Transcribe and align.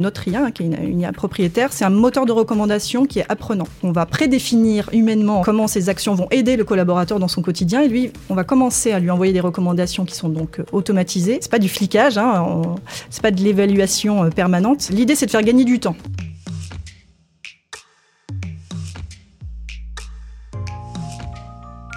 Notre 0.00 0.28
IA, 0.28 0.52
qui 0.52 0.62
est 0.62 0.66
une, 0.66 1.00
IA 1.00 1.10
propriétaire, 1.12 1.72
c'est 1.72 1.84
un 1.84 1.90
moteur 1.90 2.24
de 2.24 2.30
recommandation 2.30 3.04
qui 3.04 3.18
est 3.18 3.26
apprenant. 3.28 3.66
On 3.82 3.90
va 3.90 4.06
prédéfinir 4.06 4.88
humainement 4.92 5.42
comment 5.42 5.66
ces 5.66 5.88
actions 5.88 6.14
vont 6.14 6.28
aider 6.30 6.54
le 6.54 6.62
collaborateur 6.62 7.18
dans 7.18 7.26
son 7.26 7.42
quotidien 7.42 7.82
et 7.82 7.88
lui, 7.88 8.12
on 8.30 8.36
va 8.36 8.44
commencer 8.44 8.92
à 8.92 9.00
lui 9.00 9.10
envoyer 9.10 9.32
des 9.32 9.40
recommandations 9.40 10.04
qui 10.04 10.14
sont 10.14 10.28
donc 10.28 10.60
euh, 10.60 10.64
automatisées. 10.70 11.38
C'est 11.40 11.50
pas 11.50 11.58
du 11.58 11.68
flicage, 11.68 12.16
hein, 12.16 12.76
c'est 13.10 13.22
pas 13.22 13.32
de 13.32 13.42
l'évaluation 13.42 14.22
euh, 14.22 14.30
permanente. 14.30 14.88
L'idée, 14.90 15.16
c'est 15.16 15.26
de 15.26 15.32
faire 15.32 15.42
gagner 15.42 15.64
du 15.64 15.80
temps. 15.80 15.96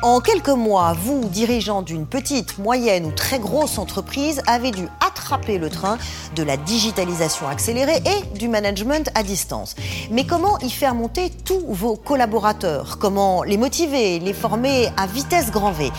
En 0.04 0.20
quelques 0.22 0.50
mois, 0.50 0.94
vous, 0.94 1.30
dirigeants 1.30 1.84
d'une 1.84 2.08
petite, 2.08 2.58
moyenne 2.58 3.06
ou 3.06 3.12
très 3.12 3.38
grosse 3.38 3.78
entreprise, 3.78 4.42
avez 4.48 4.72
dû 4.72 4.88
attraper 5.32 5.58
le 5.60 5.70
train 5.70 5.98
de 6.36 6.44
la 6.44 6.58
digitalisation 6.58 7.48
accélérée 7.48 8.02
et 8.06 8.38
du 8.38 8.50
management 8.50 9.10
à 9.16 9.24
distance. 9.24 9.76
Mais 10.10 10.26
comment 10.26 10.60
y 10.60 10.70
faire 10.70 10.94
monter 10.94 11.30
tous 11.30 11.64
vos 11.70 11.96
collaborateurs? 11.96 12.98
Comment 13.00 13.44
les 13.44 13.56
motiver, 13.56 14.20
les 14.20 14.34
former 14.34 14.90
à 14.98 15.08
vitesse 15.08 15.50
grand 15.50 15.72
V? 15.72 15.90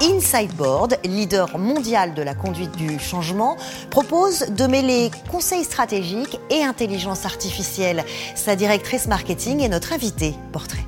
Insideboard, 0.00 0.96
leader 1.04 1.58
mondial 1.58 2.14
de 2.14 2.22
la 2.22 2.34
conduite 2.34 2.72
du 2.76 2.98
changement, 2.98 3.56
propose 3.90 4.46
de 4.48 4.66
mêler 4.66 5.10
conseils 5.30 5.64
stratégiques 5.64 6.38
et 6.48 6.62
intelligence 6.62 7.26
artificielle. 7.26 8.04
Sa 8.36 8.56
directrice 8.56 9.06
marketing 9.06 9.60
est 9.60 9.68
notre 9.68 9.92
invitée. 9.92 10.34
Portrait. 10.52 10.84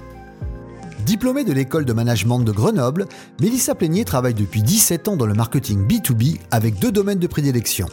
Diplômée 1.11 1.43
de 1.43 1.53
l'école 1.53 1.85
de 1.85 1.93
management 1.93 2.39
de 2.39 2.53
Grenoble, 2.53 3.07
Mélissa 3.41 3.75
Plénier 3.75 4.05
travaille 4.05 4.33
depuis 4.33 4.63
17 4.63 5.09
ans 5.09 5.17
dans 5.17 5.27
le 5.27 5.35
marketing 5.35 5.85
B2B 5.85 6.39
avec 6.53 6.79
deux 6.79 6.93
domaines 6.93 7.19
de 7.19 7.27
prédilection, 7.27 7.89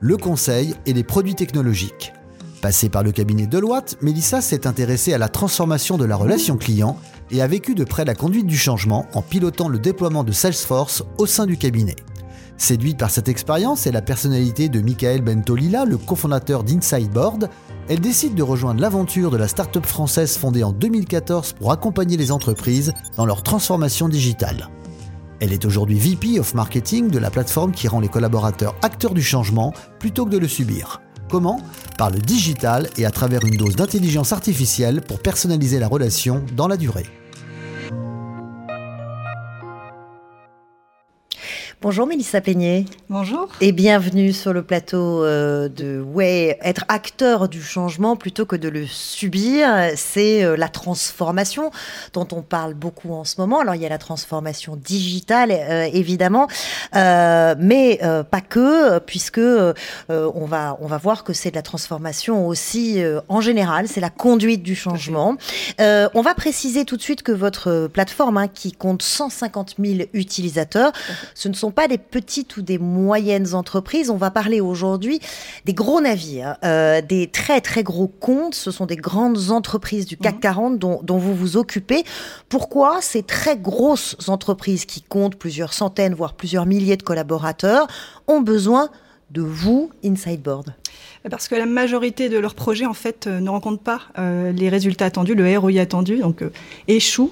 le 0.00 0.16
conseil 0.16 0.74
et 0.86 0.94
les 0.94 1.04
produits 1.04 1.34
technologiques. 1.34 2.14
Passée 2.62 2.88
par 2.88 3.02
le 3.02 3.12
cabinet 3.12 3.46
Deloitte, 3.46 3.98
Mélissa 4.00 4.40
s'est 4.40 4.66
intéressée 4.66 5.12
à 5.12 5.18
la 5.18 5.28
transformation 5.28 5.98
de 5.98 6.06
la 6.06 6.16
relation 6.16 6.56
client 6.56 6.96
et 7.30 7.42
a 7.42 7.46
vécu 7.46 7.74
de 7.74 7.84
près 7.84 8.06
la 8.06 8.14
conduite 8.14 8.46
du 8.46 8.56
changement 8.56 9.06
en 9.12 9.20
pilotant 9.20 9.68
le 9.68 9.78
déploiement 9.78 10.24
de 10.24 10.32
Salesforce 10.32 11.02
au 11.18 11.26
sein 11.26 11.44
du 11.44 11.58
cabinet. 11.58 11.96
Séduite 12.56 12.96
par 12.96 13.10
cette 13.10 13.28
expérience 13.28 13.86
et 13.86 13.92
la 13.92 14.00
personnalité 14.00 14.70
de 14.70 14.80
Michael 14.80 15.20
Bentolila, 15.20 15.84
le 15.84 15.98
cofondateur 15.98 16.64
d'Insideboard, 16.64 17.50
elle 17.92 18.00
décide 18.00 18.34
de 18.34 18.42
rejoindre 18.42 18.80
l'aventure 18.80 19.30
de 19.30 19.36
la 19.36 19.48
start-up 19.48 19.84
française 19.84 20.38
fondée 20.38 20.64
en 20.64 20.72
2014 20.72 21.52
pour 21.52 21.72
accompagner 21.72 22.16
les 22.16 22.32
entreprises 22.32 22.94
dans 23.18 23.26
leur 23.26 23.42
transformation 23.42 24.08
digitale. 24.08 24.70
Elle 25.40 25.52
est 25.52 25.66
aujourd'hui 25.66 25.98
VP 25.98 26.40
of 26.40 26.54
Marketing 26.54 27.10
de 27.10 27.18
la 27.18 27.30
plateforme 27.30 27.72
qui 27.72 27.88
rend 27.88 28.00
les 28.00 28.08
collaborateurs 28.08 28.74
acteurs 28.80 29.12
du 29.12 29.22
changement 29.22 29.74
plutôt 29.98 30.24
que 30.24 30.30
de 30.30 30.38
le 30.38 30.48
subir. 30.48 31.02
Comment? 31.30 31.60
Par 31.98 32.08
le 32.08 32.18
digital 32.18 32.88
et 32.96 33.04
à 33.04 33.10
travers 33.10 33.44
une 33.44 33.58
dose 33.58 33.76
d'intelligence 33.76 34.32
artificielle 34.32 35.02
pour 35.02 35.20
personnaliser 35.20 35.78
la 35.78 35.88
relation 35.88 36.42
dans 36.56 36.68
la 36.68 36.78
durée. 36.78 37.04
Bonjour 41.82 42.06
Mélissa 42.06 42.40
Peignet. 42.40 42.84
Bonjour. 43.10 43.48
Et 43.60 43.72
bienvenue 43.72 44.32
sur 44.32 44.52
le 44.52 44.62
plateau 44.62 45.24
euh, 45.24 45.68
de 45.68 46.00
Ouais, 46.00 46.56
être 46.62 46.84
acteur 46.86 47.48
du 47.48 47.60
changement 47.60 48.14
plutôt 48.14 48.46
que 48.46 48.54
de 48.54 48.68
le 48.68 48.86
subir, 48.86 49.68
c'est 49.96 50.44
euh, 50.44 50.56
la 50.56 50.68
transformation 50.68 51.72
dont 52.12 52.28
on 52.30 52.42
parle 52.42 52.74
beaucoup 52.74 53.12
en 53.12 53.24
ce 53.24 53.40
moment. 53.40 53.58
Alors 53.58 53.74
il 53.74 53.82
y 53.82 53.86
a 53.86 53.88
la 53.88 53.98
transformation 53.98 54.76
digitale 54.76 55.50
euh, 55.50 55.88
évidemment, 55.92 56.46
mais 56.94 57.98
pas 58.30 58.40
que, 58.40 59.00
puisque 59.00 59.40
on 60.08 60.44
va 60.46 60.78
on 60.80 60.86
va 60.86 60.98
voir 60.98 61.24
que 61.24 61.32
c'est 61.32 61.50
de 61.50 61.56
la 61.56 61.62
transformation 61.62 62.46
aussi 62.46 63.02
en 63.28 63.40
général, 63.40 63.88
c'est 63.88 64.00
la 64.00 64.10
conduite 64.10 64.62
du 64.62 64.76
changement. 64.76 65.36
on 65.80 66.22
va 66.22 66.34
préciser 66.36 66.84
tout 66.84 66.96
de 66.96 67.02
suite 67.02 67.24
que 67.24 67.32
votre 67.32 67.88
plateforme, 67.92 68.36
hein, 68.36 68.46
qui 68.46 68.70
compte 68.70 69.02
150 69.02 69.74
000 69.84 70.08
utilisateurs, 70.12 70.92
ce 71.34 71.48
ne 71.48 71.54
sont 71.54 71.71
pas 71.72 71.88
des 71.88 71.98
petites 71.98 72.56
ou 72.56 72.62
des 72.62 72.78
moyennes 72.78 73.54
entreprises. 73.54 74.10
On 74.10 74.16
va 74.16 74.30
parler 74.30 74.60
aujourd'hui 74.60 75.20
des 75.64 75.74
gros 75.74 76.00
navires, 76.00 76.56
euh, 76.64 77.00
des 77.00 77.26
très 77.26 77.60
très 77.60 77.82
gros 77.82 78.08
comptes. 78.08 78.54
Ce 78.54 78.70
sont 78.70 78.86
des 78.86 78.96
grandes 78.96 79.50
entreprises 79.50 80.06
du 80.06 80.16
CAC 80.16 80.40
40 80.40 80.72
mhm. 80.72 80.78
dont, 80.78 81.00
dont 81.02 81.18
vous 81.18 81.34
vous 81.34 81.56
occupez. 81.56 82.04
Pourquoi 82.48 83.00
ces 83.00 83.22
très 83.22 83.56
grosses 83.56 84.16
entreprises 84.28 84.84
qui 84.84 85.02
comptent 85.02 85.36
plusieurs 85.36 85.72
centaines, 85.72 86.14
voire 86.14 86.34
plusieurs 86.34 86.66
milliers 86.66 86.96
de 86.96 87.02
collaborateurs, 87.02 87.86
ont 88.28 88.40
besoin 88.40 88.90
de 89.30 89.42
vous, 89.42 89.90
Insideboard? 90.04 90.74
Parce 91.30 91.48
que 91.48 91.54
la 91.54 91.66
majorité 91.66 92.28
de 92.28 92.38
leurs 92.38 92.54
projets, 92.54 92.86
en 92.86 92.94
fait, 92.94 93.26
euh, 93.26 93.40
ne 93.40 93.48
rencontrent 93.48 93.82
pas 93.82 94.02
euh, 94.18 94.52
les 94.52 94.68
résultats 94.68 95.06
attendus, 95.06 95.34
le 95.34 95.58
ROI 95.58 95.80
attendu, 95.80 96.18
donc 96.18 96.42
euh, 96.42 96.50
échoue, 96.88 97.30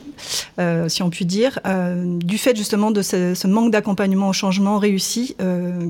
si 0.89 1.03
on 1.03 1.11
peut 1.11 1.25
dire, 1.25 1.59
du 2.05 2.37
fait 2.37 2.55
justement 2.55 2.91
de 2.91 3.03
ce, 3.03 3.47
manque 3.47 3.71
d'accompagnement 3.71 4.29
au 4.29 4.33
changement 4.33 4.79
réussi, 4.79 5.37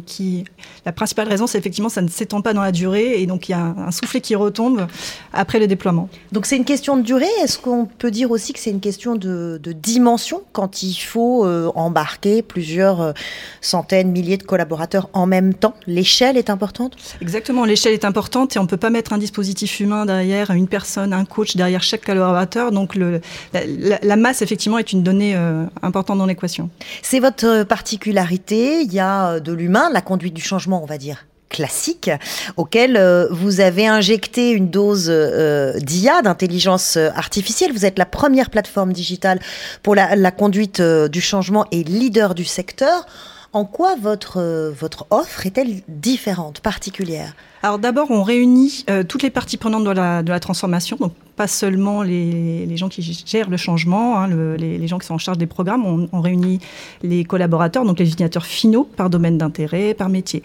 qui, 0.07 0.45
la 0.87 0.93
principale 0.93 1.29
raison, 1.29 1.47
c'est 1.47 1.59
effectivement, 1.59 1.89
ça 1.89 2.03
ne 2.03 2.09
s'étend 2.09 2.41
pas 2.41 2.53
dans 2.53 2.63
la 2.63 2.71
durée, 2.71 3.21
et 3.21 3.27
donc 3.27 3.49
il 3.49 3.53
y 3.53 3.55
a 3.55 3.75
un, 3.77 3.91
soufflet 3.91 4.21
qui 4.21 4.37
retombe 4.37 4.87
après 5.33 5.59
le 5.59 5.67
déploiement. 5.67 6.09
Donc 6.31 6.47
c'est 6.47 6.57
une 6.57 6.65
question 6.65 6.97
de 6.97 7.03
durée. 7.03 7.27
Est-ce 7.43 7.59
qu'on 7.59 7.87
peut 7.87 8.13
dire 8.13 8.31
aussi 8.31 8.53
que 8.53 8.61
c'est 8.61 8.71
une 8.71 8.81
question 8.81 9.17
de, 9.17 9.61
de, 9.61 9.73
dimension 9.73 10.43
quand 10.53 10.85
il 10.85 10.95
faut 10.95 11.45
embarquer 11.75 12.43
plusieurs 12.43 13.15
centaines, 13.61 14.13
milliers 14.13 14.37
de 14.37 14.45
collaborateurs 14.45 15.11
en 15.13 15.27
même 15.27 15.55
temps? 15.55 15.75
L'échelle 15.89 16.37
est 16.37 16.51
importante? 16.51 16.97
Exactement, 17.21 17.60
l'échelle 17.65 17.93
est 17.93 18.05
importante 18.05 18.57
et 18.57 18.59
on 18.59 18.63
ne 18.63 18.69
peut 18.69 18.77
pas 18.77 18.91
mettre 18.91 19.13
un 19.13 19.19
dispositif 19.19 19.81
humain 19.81 20.07
derrière, 20.07 20.51
une 20.51 20.69
personne, 20.69 21.13
un 21.13 21.25
coach 21.25 21.57
derrière 21.57 21.83
chaque 21.83 22.05
collaborateur. 22.05 22.73
Donc 22.73 22.97
la, 22.97 24.17
masse, 24.17 24.43
effectivement, 24.43 24.79
est 24.79 24.93
une 24.93 25.03
donnée 25.03 25.35
euh, 25.37 25.65
importante 25.83 26.19
dans 26.19 26.27
l'équation. 26.27 26.71
C'est 27.03 27.21
votre 27.21 27.65
particularité. 27.65 28.83
Il 28.83 28.93
y 28.93 29.01
a 29.01 29.41
de 29.41 29.53
l'humain, 29.53 29.91
la 29.93 30.01
conduite 30.01 30.35
du 30.35 30.43
changement, 30.43 30.83
on 30.83 30.87
va 30.87 30.99
dire 30.99 31.27
classique 31.49 32.13
auquel 32.57 32.97
euh, 32.97 33.27
vous 33.33 33.61
avez 33.61 33.89
injecté 33.89 34.53
une 34.53 34.71
dose 34.71 35.09
euh, 35.09 35.77
d'IA, 35.81 36.23
d'intelligence 36.23 36.97
artificielle. 36.97 37.73
Vous 37.73 37.85
êtes 37.85 37.99
la 37.99 38.07
première 38.07 38.51
plateforme 38.51 38.93
digitale 38.93 39.41
pour 39.83 39.97
la, 39.97 40.15
la 40.15 40.31
conduite 40.31 40.81
du 40.81 41.21
changement 41.21 41.67
et 41.73 41.83
leader 41.83 42.37
du 42.37 42.45
secteur. 42.45 43.05
En 43.53 43.65
quoi 43.65 43.97
votre, 44.01 44.73
votre 44.79 45.09
offre 45.11 45.45
est-elle 45.45 45.81
différente, 45.89 46.61
particulière? 46.61 47.35
Alors 47.63 47.79
d'abord, 47.79 48.11
on 48.11 48.23
réunit 48.23 48.87
euh, 48.89 49.03
toutes 49.03 49.23
les 49.23 49.29
parties 49.29 49.59
prenantes 49.59 49.85
de 49.85 49.91
la, 49.91 50.41
transformation, 50.41 50.97
donc 50.99 51.13
pas 51.37 51.47
seulement 51.47 52.03
les, 52.03 52.77
gens 52.77 52.89
qui 52.89 53.03
gèrent 53.27 53.51
le 53.51 53.59
changement, 53.59 54.19
hein, 54.19 54.29
le, 54.29 54.57
les, 54.57 54.87
gens 54.89 54.99
qui 54.99 55.07
sont 55.07 55.15
en 55.15 55.19
charge 55.19 55.37
des 55.37 55.47
programmes, 55.47 56.09
on, 56.11 56.21
réunit 56.21 56.59
les 57.03 57.25
collaborateurs, 57.25 57.85
donc 57.85 57.99
les 57.99 58.07
utilisateurs 58.07 58.47
finaux 58.47 58.85
par 58.85 59.11
domaine 59.11 59.37
d'intérêt, 59.37 59.93
par 59.93 60.09
métier. 60.09 60.43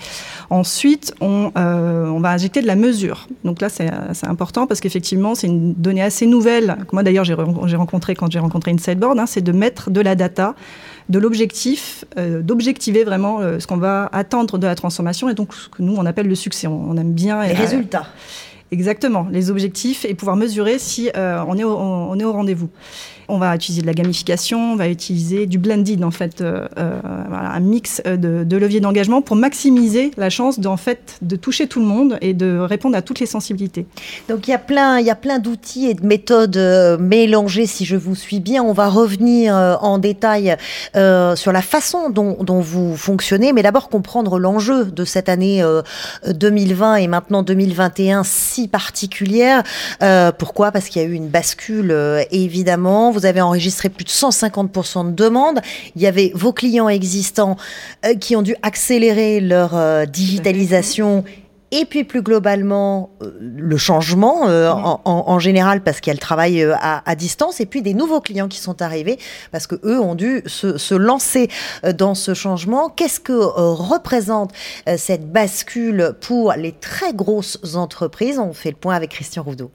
Ensuite, 0.50 1.14
on, 1.22 1.52
euh, 1.58 2.18
va 2.20 2.32
injecter 2.32 2.62
de 2.62 2.68
la 2.68 2.76
mesure. 2.76 3.28
Donc 3.46 3.62
là, 3.62 3.70
c'est 3.70 3.90
important 4.26 4.68
parce 4.68 4.82
qu'effectivement, 4.82 5.36
c'est 5.36 5.48
une 5.48 5.74
donnée 5.74 6.02
assez 6.02 6.26
nouvelle, 6.26 6.78
moi 6.92 7.04
d'ailleurs 7.04 7.24
j'ai 7.24 7.34
rencontré 7.34 8.16
quand 8.16 8.30
j'ai 8.30 8.40
rencontré 8.40 8.72
Insideboard, 8.72 9.20
hein, 9.20 9.26
c'est 9.26 9.42
de 9.42 9.52
mettre 9.54 9.90
de 9.90 10.02
la 10.02 10.16
data 10.16 10.56
de 11.08 11.20
l'objectif, 11.20 12.04
euh, 12.18 12.42
d'objectiver 12.42 13.04
vraiment 13.04 13.40
ce 13.60 13.68
qu'on 13.68 13.78
va 13.78 14.10
attendre 14.12 14.58
de 14.58 14.66
la 14.66 14.74
transformation 14.74 15.30
et 15.30 15.36
donc 15.36 15.54
ce 15.54 15.70
que 15.70 15.84
nous 15.84 15.96
on 15.96 16.06
appelle 16.06 16.28
le 16.28 16.36
succès. 16.36 16.68
Bien 17.14 17.44
les 17.44 17.54
résultats. 17.54 18.08
Exactement, 18.72 19.28
les 19.32 19.52
objectifs 19.52 20.06
et 20.06 20.16
pouvoir 20.16 20.36
mesurer 20.36 20.80
si 20.80 21.12
euh, 21.16 21.40
on 21.48 21.56
est 21.58 21.64
au, 21.64 22.32
rendez-vous. 22.32 22.70
On 23.28 23.38
va 23.38 23.56
utiliser 23.56 23.82
de 23.82 23.88
la 23.88 23.94
gamification, 23.94 24.74
on 24.74 24.76
va 24.76 24.88
utiliser 24.88 25.46
du 25.46 25.58
blended, 25.58 26.04
en 26.04 26.12
fait, 26.12 26.42
euh, 26.42 26.68
euh, 26.78 27.00
un 27.32 27.60
mix 27.60 28.02
de, 28.06 28.58
leviers 28.58 28.80
d'engagement 28.80 29.22
pour 29.22 29.36
maximiser 29.36 30.12
la 30.18 30.30
chance 30.30 30.60
d'en 30.60 30.78
fait, 30.78 31.18
de 31.22 31.36
toucher 31.36 31.68
tout 31.68 31.80
le 31.80 31.86
monde 31.86 32.18
et 32.22 32.34
de 32.34 32.58
répondre 32.60 32.96
à 32.96 33.02
toutes 33.02 33.20
les 33.20 33.26
sensibilités. 33.26 33.86
Donc 34.30 34.48
il 34.48 34.52
y 34.52 34.54
a 34.54 34.60
plein, 34.60 35.00
il 35.00 35.06
y 35.06 35.12
a 35.12 35.16
plein 35.16 35.40
d'outils 35.40 35.88
et 35.88 35.94
de 35.94 36.06
méthodes 36.06 37.00
mélangées, 37.00 37.66
si 37.68 37.86
je 37.86 37.96
vous 37.96 38.16
suis 38.16 38.40
bien. 38.40 38.64
On 38.64 38.74
va 38.74 38.90
revenir 38.90 39.56
en 39.82 39.98
détail 39.98 40.56
sur 40.94 41.52
la 41.52 41.62
façon 41.62 42.10
dont, 42.10 42.62
vous 42.62 42.96
fonctionnez, 42.96 43.54
mais 43.54 43.64
d'abord 43.64 43.90
comprendre 43.90 44.38
l'enjeu 44.40 44.86
de 44.86 45.06
cette 45.06 45.30
année 45.30 45.64
2020 46.28 46.96
et 46.96 47.08
maintenant 47.08 47.42
2021 47.42 48.24
si 48.24 48.55
particulière. 48.68 49.64
pourquoi? 50.38 50.72
Parce 50.72 50.90
qu'il 50.90 51.02
y 51.02 51.06
a 51.06 51.08
eu 51.08 51.14
une 51.14 51.30
bascule, 51.30 51.96
évidemment 52.32 52.96
vous 53.12 53.26
avez 53.26 53.42
enregistré 53.42 53.90
plus 53.90 54.06
de 54.06 54.10
150% 54.10 55.08
de 55.08 55.12
demandes. 55.12 55.62
Il 55.96 56.02
y 56.02 56.08
avait 56.08 56.32
vos 56.34 56.54
clients 56.54 56.90
existants 56.90 57.58
euh, 58.06 58.16
qui 58.16 58.36
ont 58.36 58.42
dû 58.42 58.56
accélérer 58.62 59.40
leur 59.40 59.76
euh, 59.76 60.06
digitalisation 60.06 61.24
et 61.72 61.86
puis 61.86 62.04
plus 62.04 62.22
globalement 62.22 63.10
euh, 63.22 63.32
le 63.40 63.78
changement 63.78 64.48
euh, 64.48 64.70
en, 64.70 65.02
en, 65.06 65.40
général 65.40 65.82
parce 65.82 66.00
qu'elle 66.00 66.20
travaille 66.20 66.62
euh, 66.62 66.76
à, 66.76 67.10
à, 67.10 67.16
distance 67.16 67.60
et 67.60 67.66
puis 67.66 67.82
des 67.82 67.94
nouveaux 67.94 68.22
clients 68.22 68.48
qui 68.48 68.60
sont 68.60 68.82
arrivés 68.82 69.18
parce 69.52 69.68
que 69.68 69.76
eux 69.84 70.00
ont 70.00 70.16
dû 70.16 70.44
se, 70.46 70.78
se 70.78 70.96
lancer 70.96 71.50
dans 71.98 72.16
ce 72.16 72.34
changement. 72.34 72.90
Qu'est-ce 72.90 73.20
que 73.20 73.34
représente 73.34 74.52
cette 74.98 75.32
bascule 75.32 76.14
pour 76.22 76.54
les 76.54 76.72
très 76.72 77.14
grosses 77.14 77.76
entreprises? 77.76 78.40
On 78.40 78.54
fait 78.54 78.72
le 78.72 78.78
point 78.78 78.96
avec 78.96 79.12
Christian 79.12 79.44
Roudot. 79.44 79.72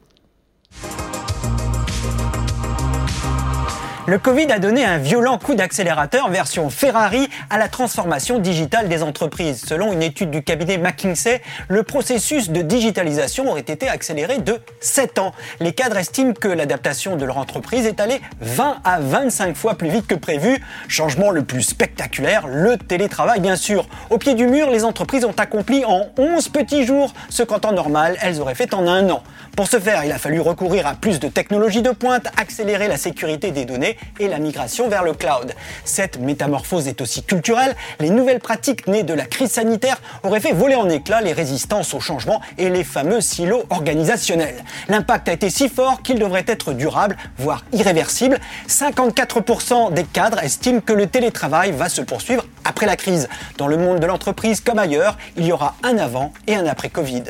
Le 4.11 4.19
Covid 4.19 4.51
a 4.51 4.59
donné 4.59 4.85
un 4.85 4.99
violent 4.99 5.39
coup 5.39 5.55
d'accélérateur 5.55 6.31
version 6.31 6.69
Ferrari 6.69 7.29
à 7.49 7.59
la 7.59 7.69
transformation 7.69 8.41
digitale 8.41 8.89
des 8.89 9.05
entreprises. 9.05 9.63
Selon 9.65 9.93
une 9.93 10.03
étude 10.03 10.33
du 10.33 10.43
cabinet 10.43 10.79
McKinsey, 10.79 11.41
le 11.69 11.85
processus 11.85 12.51
de 12.51 12.61
digitalisation 12.61 13.49
aurait 13.49 13.61
été 13.61 13.89
accéléré 13.89 14.39
de 14.39 14.59
7 14.81 15.21
ans. 15.21 15.33
Les 15.61 15.73
cadres 15.75 15.97
estiment 15.97 16.33
que 16.33 16.49
l'adaptation 16.49 17.15
de 17.15 17.25
leur 17.25 17.39
entreprise 17.39 17.87
est 17.87 18.01
allée 18.01 18.21
20 18.41 18.79
à 18.83 18.99
25 18.99 19.57
fois 19.57 19.77
plus 19.77 19.91
vite 19.91 20.09
que 20.09 20.17
prévu. 20.17 20.61
Changement 20.89 21.31
le 21.31 21.45
plus 21.45 21.63
spectaculaire, 21.63 22.49
le 22.49 22.79
télétravail 22.79 23.39
bien 23.39 23.55
sûr. 23.55 23.87
Au 24.11 24.19
pied 24.19 24.35
du 24.35 24.49
mur, 24.49 24.71
les 24.71 24.83
entreprises 24.85 25.25
ont 25.25 25.37
accompli 25.39 25.85
en 25.85 26.09
11 26.19 26.49
petits 26.49 26.85
jours 26.85 27.15
ce 27.29 27.45
qu'en 27.45 27.61
temps 27.61 27.71
normal, 27.71 28.17
elles 28.23 28.41
auraient 28.41 28.57
fait 28.57 28.75
en 28.75 28.89
un 28.89 29.09
an. 29.09 29.23
Pour 29.55 29.69
ce 29.69 29.79
faire, 29.79 30.05
il 30.05 30.11
a 30.11 30.19
fallu 30.19 30.41
recourir 30.41 30.89
à 30.89 30.95
plus 30.95 31.21
de 31.21 31.29
technologies 31.29 31.83
de 31.83 31.91
pointe, 31.91 32.27
accélérer 32.37 32.89
la 32.89 32.97
sécurité 32.97 33.53
des 33.53 33.65
données 33.65 33.99
et 34.19 34.29
la 34.29 34.39
migration 34.39 34.89
vers 34.89 35.03
le 35.03 35.13
cloud. 35.13 35.55
Cette 35.85 36.19
métamorphose 36.19 36.89
est 36.89 37.01
aussi 37.01 37.23
culturelle. 37.23 37.75
Les 37.99 38.11
nouvelles 38.11 38.41
pratiques 38.41 38.87
nées 38.87 39.03
de 39.03 39.15
la 39.15 39.25
crise 39.25 39.53
sanitaire 39.53 40.01
auraient 40.23 40.41
fait 40.41 40.53
voler 40.53 40.75
en 40.75 40.89
éclats 40.89 41.21
les 41.21 41.33
résistances 41.33 41.95
au 41.95 42.01
changement 42.01 42.41
et 42.59 42.71
les 42.71 42.85
fameux 42.85 43.21
silos 43.21 43.65
organisationnels. 43.71 44.65
L'impact 44.89 45.29
a 45.29 45.33
été 45.33 45.51
si 45.51 45.69
fort 45.69 46.03
qu'il 46.03 46.19
devrait 46.19 46.45
être 46.47 46.73
durable, 46.73 47.17
voire 47.39 47.65
irréversible. 47.73 48.39
54% 48.69 49.93
des 49.93 50.05
cadres 50.05 50.43
estiment 50.43 50.81
que 50.81 50.93
le 50.93 51.07
télétravail 51.07 51.73
va 51.73 51.89
se 51.89 52.03
poursuivre 52.03 52.47
après 52.65 52.87
la 52.87 52.97
crise. 52.97 53.29
Dans 53.57 53.67
le 53.67 53.77
monde 53.77 54.01
de 54.01 54.07
l'entreprise 54.07 54.61
comme 54.61 54.79
ailleurs, 54.79 55.17
il 55.37 55.47
y 55.47 55.53
aura 55.53 55.75
un 55.83 55.99
avant 55.99 56.33
et 56.47 56.55
un 56.55 56.67
après 56.67 56.89
Covid. 56.89 57.25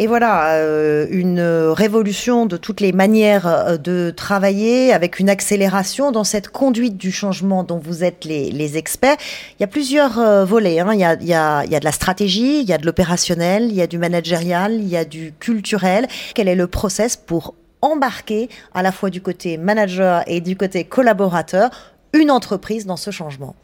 Et 0.00 0.06
voilà, 0.06 0.54
euh, 0.54 1.08
une 1.10 1.40
révolution 1.40 2.46
de 2.46 2.56
toutes 2.56 2.80
les 2.80 2.92
manières 2.92 3.48
euh, 3.48 3.76
de 3.78 4.12
travailler, 4.14 4.92
avec 4.92 5.18
une 5.18 5.28
accélération 5.28 6.12
dans 6.12 6.22
cette 6.22 6.50
conduite 6.50 6.96
du 6.96 7.10
changement 7.10 7.64
dont 7.64 7.78
vous 7.78 8.04
êtes 8.04 8.24
les, 8.24 8.76
experts. 8.76 9.16
Il 9.58 9.62
y 9.62 9.64
a 9.64 9.66
plusieurs 9.66 10.20
euh, 10.20 10.44
volets. 10.44 10.78
Hein. 10.78 10.92
Il, 10.92 11.00
y 11.00 11.34
a, 11.34 11.66
de 11.66 11.84
la 11.84 11.90
stratégie, 11.90 12.60
il 12.60 12.68
y 12.68 12.72
a 12.72 12.78
de 12.78 12.86
l'opérationnel, 12.86 13.64
il 13.64 13.74
y 13.74 13.82
a 13.82 13.88
du 13.88 13.98
managérial, 13.98 14.74
il 14.74 14.86
y 14.86 14.96
a 14.96 15.04
du 15.04 15.32
culturel. 15.40 16.06
Quel 16.34 16.46
est 16.46 16.54
le 16.54 16.68
process 16.68 17.16
pour 17.16 17.54
embarquer 17.82 18.48
à 18.74 18.82
la 18.84 18.92
fois 18.92 19.10
du 19.10 19.20
côté 19.20 19.56
manager 19.56 20.22
et 20.28 20.40
du 20.40 20.56
côté 20.56 20.84
collaborateur 20.84 21.70
une 22.12 22.30
entreprise 22.30 22.86
dans 22.86 22.96
ce 22.96 23.10
changement? 23.10 23.56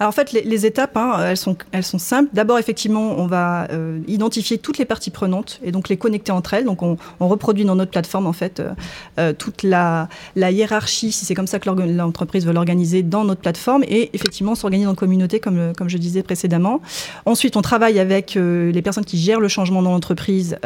Alors 0.00 0.08
en 0.08 0.12
fait, 0.12 0.32
les, 0.32 0.66
étapes, 0.66 0.96
hein, 0.96 1.18
elles, 1.24 1.36
sont, 1.36 1.56
elles 1.72 1.84
sont 1.84 1.98
simples. 1.98 2.30
D'abord, 2.32 2.58
effectivement, 2.58 3.14
on 3.18 3.26
va 3.26 3.68
euh, 3.70 4.00
identifier 4.08 4.58
toutes 4.58 4.78
les 4.78 4.84
parties 4.84 5.10
prenantes 5.10 5.60
et 5.62 5.70
donc 5.70 5.88
les 5.88 5.96
connecter 5.96 6.32
entre 6.32 6.54
elles. 6.54 6.64
Donc 6.64 6.82
on, 6.82 6.96
reproduit 7.20 7.64
dans 7.64 7.74
notre 7.74 7.90
plateforme 7.90 8.26
en 8.26 8.34
fait 8.34 8.60
euh, 8.60 8.72
euh 9.18 9.32
toute 9.32 9.62
la, 9.62 10.08
hiérarchie, 10.36 11.10
si 11.10 11.24
c'est 11.24 11.34
comme 11.34 11.46
ça 11.46 11.58
que 11.58 11.70
l'entreprise 11.70 12.44
veut 12.44 12.52
l'organiser 12.52 13.02
dans 13.02 13.24
notre 13.24 13.40
plateforme. 13.40 13.84
Et 13.84 14.10
effectivement, 14.14 14.52
on 14.52 14.56
s'organise 14.56 14.88
en 14.88 14.94
communauté, 14.94 15.40
comme, 15.40 15.72
comme 15.76 15.88
je 15.88 15.98
disais 15.98 16.22
précédemment. 16.22 16.80
Ensuite, 17.24 17.56
on 17.56 17.62
travaille 17.62 17.98
avec 17.98 18.34
les 18.34 18.82
personnes 18.82 19.04
qui 19.04 19.18
gèrent 19.18 19.40
le 19.40 19.48
changement 19.48 19.82
dans 19.82 19.90
l'entreprise 19.90 20.56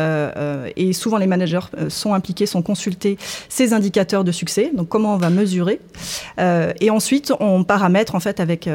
et 0.77 0.93
souvent 0.93 1.19
les 1.19 1.27
managers 1.27 1.61
sont 1.89 2.15
impliqués, 2.15 2.47
sont 2.47 2.63
consultés 2.63 3.19
ces 3.49 3.73
indicateurs 3.73 4.25
de 4.25 4.33
succès. 4.33 4.71
Donc 4.75 4.89
comment 4.89 5.15
on 5.15 5.19
va 5.19 5.31
mesurer. 5.31 5.81
et 6.39 6.91
ensuite, 6.91 7.33
on 7.41 7.65
paramètre 7.65 8.15
en 8.15 8.21
fait 8.21 8.41
avec 8.41 8.69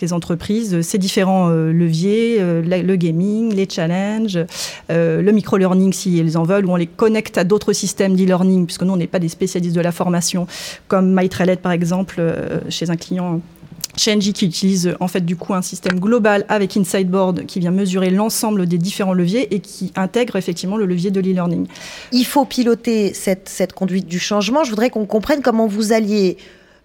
les 0.00 0.12
entreprises 0.12 0.82
ces 0.82 0.98
différents 0.98 1.50
euh, 1.50 1.72
leviers, 1.72 2.36
euh, 2.40 2.62
le 2.62 2.96
gaming, 2.96 3.54
les 3.54 3.68
challenges, 3.68 4.38
euh, 4.90 5.22
le 5.22 5.32
micro-learning 5.32 5.92
si 5.92 6.18
elles 6.18 6.36
en 6.36 6.44
veulent, 6.44 6.66
ou 6.66 6.72
on 6.72 6.76
les 6.76 6.86
connecte 6.86 7.38
à 7.38 7.44
d'autres 7.44 7.72
systèmes 7.72 8.16
d'e-learning, 8.16 8.66
puisque 8.66 8.82
nous, 8.82 8.92
on 8.92 8.96
n'est 8.96 9.06
pas 9.06 9.18
des 9.18 9.28
spécialistes 9.28 9.76
de 9.76 9.80
la 9.80 9.92
formation, 9.92 10.46
comme 10.88 11.14
MyTrailet 11.14 11.56
par 11.56 11.72
exemple, 11.72 12.22
chez 12.68 12.90
un 12.90 12.96
client 12.96 13.40
chez 13.94 14.14
Engie 14.14 14.32
qui 14.32 14.46
utilise 14.46 14.96
en 15.00 15.08
fait 15.08 15.20
du 15.20 15.36
coup 15.36 15.52
un 15.52 15.60
système 15.60 16.00
global 16.00 16.46
avec 16.48 16.78
Insideboard 16.78 17.44
qui 17.44 17.60
vient 17.60 17.70
mesurer 17.70 18.08
l'ensemble 18.08 18.66
des 18.66 18.78
différents 18.78 19.12
leviers 19.12 19.54
et 19.54 19.60
qui 19.60 19.92
intègre 19.96 20.36
effectivement 20.36 20.78
le 20.78 20.86
levier 20.86 21.10
de 21.10 21.20
l'e-learning. 21.20 21.66
Il 22.10 22.24
faut 22.24 22.46
piloter 22.46 23.12
cette 23.12 23.72
conduite 23.74 24.06
du 24.06 24.18
changement. 24.18 24.64
Je 24.64 24.70
voudrais 24.70 24.88
qu'on 24.88 25.04
comprenne 25.04 25.42
comment 25.42 25.66
vous 25.66 25.92
alliez 25.92 26.38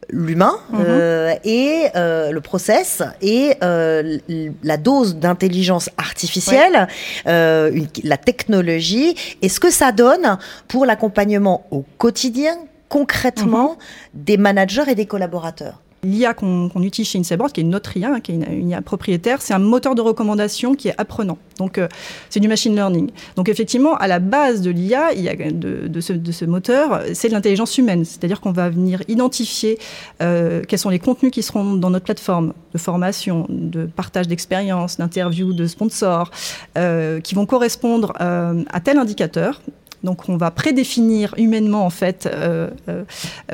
l'humain 0.10 0.58
mhm. 0.70 0.80
euh, 0.88 1.36
et 1.44 1.88
euh, 1.96 2.32
le 2.32 2.42
process 2.42 3.04
et 3.22 3.56
euh, 3.64 4.18
la 4.64 4.78
dose 4.78 5.18
d'intelligence 5.18 5.90
artificielle, 5.98 6.88
la 7.26 8.18
technologie 8.18 9.16
et 9.42 9.50
ce 9.50 9.60
que 9.60 9.72
ça 9.72 9.92
donne 9.92 10.38
pour 10.68 10.86
l'accompagnement 10.86 11.66
au 11.72 11.84
quotidien 11.98 12.58
concrètement 12.90 13.72
mhm. 13.72 13.78
des 14.24 14.38
managers 14.38 14.84
et 14.88 14.96
des 14.96 15.06
collaborateurs. 15.06 15.82
L'IA 16.08 16.34
qu'on 16.34 16.70
utilise 16.82 17.10
chez 17.10 17.20
Insiboard, 17.20 17.52
qui 17.52 17.62
est 17.62 17.66
notre 17.66 17.98
IA, 17.98 18.14
hein, 18.14 18.20
qui 18.22 18.32
est 18.32 18.36
une, 18.36 18.70
IA 18.70 18.82
propriétaire, 18.82 19.42
c'est 19.42 19.54
un 19.54 19.60
moteur 19.60 19.94
de 19.94 20.02
recommandation 20.02 20.74
qui 20.74 20.88
est 20.88 20.96
apprenant. 20.98 21.38
Donc, 21.58 21.78
euh, 21.78 21.88
c'est 22.30 22.40
du 22.40 22.48
machine 22.48 22.74
learning. 22.74 23.10
Donc, 23.36 23.50
effectivement, 23.50 23.96
à 23.96 24.08
la 24.08 24.20
base 24.20 24.62
de 24.62 24.72
l'IA, 24.72 25.10
de, 25.52 26.00
ce, 26.00 26.46
moteur, 26.46 27.02
c'est 27.14 27.28
de 27.28 27.34
l'intelligence 27.34 27.78
humaine. 27.78 28.06
C'est-à-dire 28.06 28.40
qu'on 28.40 28.54
va 28.54 28.70
venir 28.70 29.04
identifier 29.10 29.80
euh, 30.22 30.62
quels 30.66 30.80
sont 30.80 30.90
les 30.90 31.00
contenus 31.00 31.32
qui 31.32 31.44
seront 31.44 31.74
dans 31.74 31.90
notre 31.90 32.06
plateforme 32.06 32.54
de 32.74 32.78
formation, 32.78 33.46
de 33.50 33.86
partage 33.86 34.30
d'expériences, 34.30 34.98
d'interviews, 34.98 35.52
de 35.52 35.68
sponsors, 35.68 36.32
euh, 36.78 37.20
qui 37.20 37.36
vont 37.36 37.46
correspondre 37.46 38.14
à 38.18 38.80
tel 38.80 38.98
indicateur 38.98 39.62
donc 40.08 40.30
on 40.30 40.38
va 40.38 40.52
prédéfinir 40.52 41.34
humainement 41.38 41.86
en 41.86 41.90
fait 41.90 42.30
euh, 42.32 42.70
euh, 42.88 43.04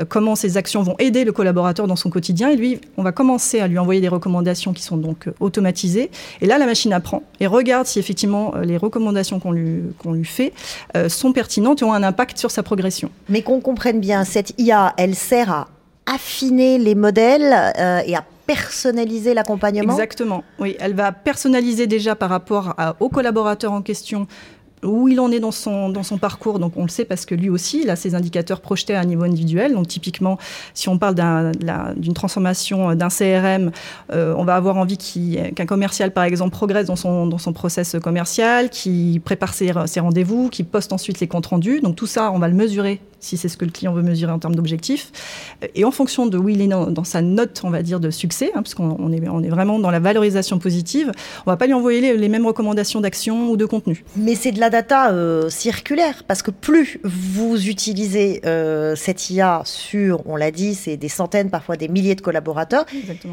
comment 0.08 0.36
ces 0.36 0.56
actions 0.56 0.84
vont 0.84 0.94
aider 1.00 1.24
le 1.24 1.32
collaborateur 1.32 1.88
dans 1.88 1.96
son 1.96 2.10
quotidien 2.10 2.48
et 2.50 2.56
lui 2.56 2.80
on 2.96 3.02
va 3.02 3.10
commencer 3.10 3.58
à 3.58 3.66
lui 3.66 3.76
envoyer 3.76 4.00
des 4.00 4.06
recommandations 4.06 4.72
qui 4.72 4.84
sont 4.84 4.96
donc 4.96 5.26
euh, 5.26 5.32
automatisées 5.40 6.12
et 6.40 6.46
là 6.46 6.56
la 6.58 6.66
machine 6.66 6.92
apprend 6.92 7.24
et 7.40 7.48
regarde 7.48 7.88
si 7.88 7.98
effectivement 7.98 8.54
les 8.62 8.76
recommandations 8.76 9.40
qu'on 9.40 9.50
lui, 9.50 9.82
qu'on 9.98 10.12
lui 10.12 10.24
fait 10.24 10.52
sont 11.08 11.32
pertinentes 11.32 11.82
et 11.82 11.84
ont 11.84 11.92
un 11.92 12.04
impact 12.04 12.38
sur 12.38 12.52
sa 12.52 12.62
progression. 12.62 13.10
Mais 13.28 13.42
qu'on 13.42 13.60
comprenne 13.60 13.98
bien, 13.98 14.24
cette 14.24 14.54
IA 14.58 14.94
elle 14.96 15.16
sert 15.16 15.50
à 15.50 15.68
affiner 16.06 16.78
les 16.78 16.94
modèles 16.94 17.72
et 18.06 18.14
à 18.14 18.24
personnaliser 18.46 19.34
l'accompagnement? 19.34 19.92
Exactement, 19.92 20.44
oui. 20.58 20.76
Elle 20.78 20.94
va 20.94 21.12
personnaliser 21.12 21.86
déjà 21.86 22.14
par 22.14 22.30
rapport 22.30 22.74
au 23.00 23.08
collaborateur 23.08 23.72
en 23.72 23.82
question 23.82 24.26
où 24.84 25.08
il 25.08 25.20
en 25.20 25.30
est 25.30 25.40
dans 25.40 25.50
son, 25.50 25.88
dans 25.88 26.02
son 26.02 26.18
parcours. 26.18 26.58
Donc 26.58 26.76
on 26.76 26.82
le 26.82 26.88
sait 26.88 27.04
parce 27.04 27.26
que 27.26 27.34
lui 27.34 27.50
aussi, 27.50 27.82
il 27.82 27.90
a 27.90 27.96
ses 27.96 28.14
indicateurs 28.14 28.60
projetés 28.60 28.94
à 28.94 29.00
un 29.00 29.04
niveau 29.04 29.24
individuel. 29.24 29.74
Donc 29.74 29.88
typiquement, 29.88 30.38
si 30.74 30.88
on 30.88 30.98
parle 30.98 31.14
d'une 31.96 32.14
transformation 32.14 32.94
d'un 32.94 33.08
CRM, 33.08 33.70
euh, 34.12 34.34
on 34.36 34.44
va 34.44 34.56
avoir 34.56 34.76
envie 34.76 34.98
qu'un 34.98 35.66
commercial, 35.66 36.12
par 36.12 36.24
exemple, 36.24 36.52
progresse 36.52 36.86
dans 36.86 36.96
son, 36.96 37.26
dans 37.26 37.38
son 37.38 37.52
process 37.52 37.96
commercial, 38.02 38.70
qui 38.70 39.20
prépare 39.24 39.54
ses, 39.54 39.72
ses 39.86 40.00
rendez-vous, 40.00 40.48
qui 40.48 40.62
poste 40.62 40.92
ensuite 40.92 41.20
les 41.20 41.26
comptes 41.26 41.46
rendus. 41.46 41.80
Donc 41.80 41.96
tout 41.96 42.06
ça, 42.06 42.30
on 42.32 42.38
va 42.38 42.48
le 42.48 42.54
mesurer 42.54 43.00
si 43.24 43.36
c'est 43.36 43.48
ce 43.48 43.56
que 43.56 43.64
le 43.64 43.70
client 43.70 43.92
veut 43.92 44.02
mesurer 44.02 44.32
en 44.32 44.38
termes 44.38 44.54
d'objectifs. 44.54 45.10
Et 45.74 45.84
en 45.84 45.90
fonction 45.90 46.26
de 46.26 46.38
où 46.38 46.48
il 46.48 46.60
est 46.60 46.66
dans, 46.66 47.04
sa 47.04 47.22
note, 47.22 47.62
on 47.64 47.70
va 47.70 47.82
dire, 47.82 48.00
de 48.00 48.10
succès, 48.10 48.50
hein, 48.54 48.62
parce 48.62 48.74
qu'on 48.74 49.12
est, 49.12 49.28
on 49.28 49.42
est 49.42 49.48
vraiment 49.48 49.78
dans 49.78 49.90
la 49.90 50.00
valorisation 50.00 50.58
positive, 50.58 51.12
on 51.46 51.50
va 51.50 51.56
pas 51.56 51.66
lui 51.66 51.74
envoyer 51.74 52.16
les, 52.16 52.28
mêmes 52.28 52.46
recommandations 52.46 53.00
d'action 53.00 53.50
ou 53.50 53.56
de 53.56 53.64
contenu. 53.64 54.04
Mais 54.16 54.34
c'est 54.34 54.52
de 54.52 54.60
la 54.60 54.70
data 54.70 55.12
euh, 55.12 55.48
circulaire, 55.48 56.24
parce 56.26 56.42
que 56.42 56.50
plus 56.50 56.98
vous 57.04 57.68
utilisez 57.68 58.40
euh, 58.44 58.96
cette 58.96 59.30
IA 59.30 59.62
sur, 59.64 60.22
on 60.26 60.36
l'a 60.36 60.50
dit, 60.50 60.74
c'est 60.74 60.96
des 60.96 61.08
centaines, 61.08 61.50
parfois 61.50 61.76
des 61.76 61.88
milliers 61.88 62.14
de 62.14 62.20
collaborateurs, 62.20 62.84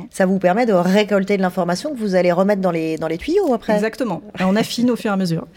ça 0.10 0.25
vous 0.25 0.39
permet 0.39 0.65
de 0.65 0.74
récolter 0.74 1.38
de 1.38 1.41
l'information 1.41 1.93
que 1.93 1.98
vous 1.98 2.15
allez 2.15 2.31
remettre 2.31 2.62
dans 2.62 2.71
les, 2.71 2.98
dans 2.98 3.07
les 3.07 3.17
tuyaux 3.17 3.53
après. 3.53 3.74
Exactement. 3.74 4.21
Et 4.39 4.43
on 4.43 4.55
affine 4.55 4.89
au 4.91 4.95
fur 4.95 5.12
et 5.12 5.13
à 5.13 5.17
mesure. 5.17 5.48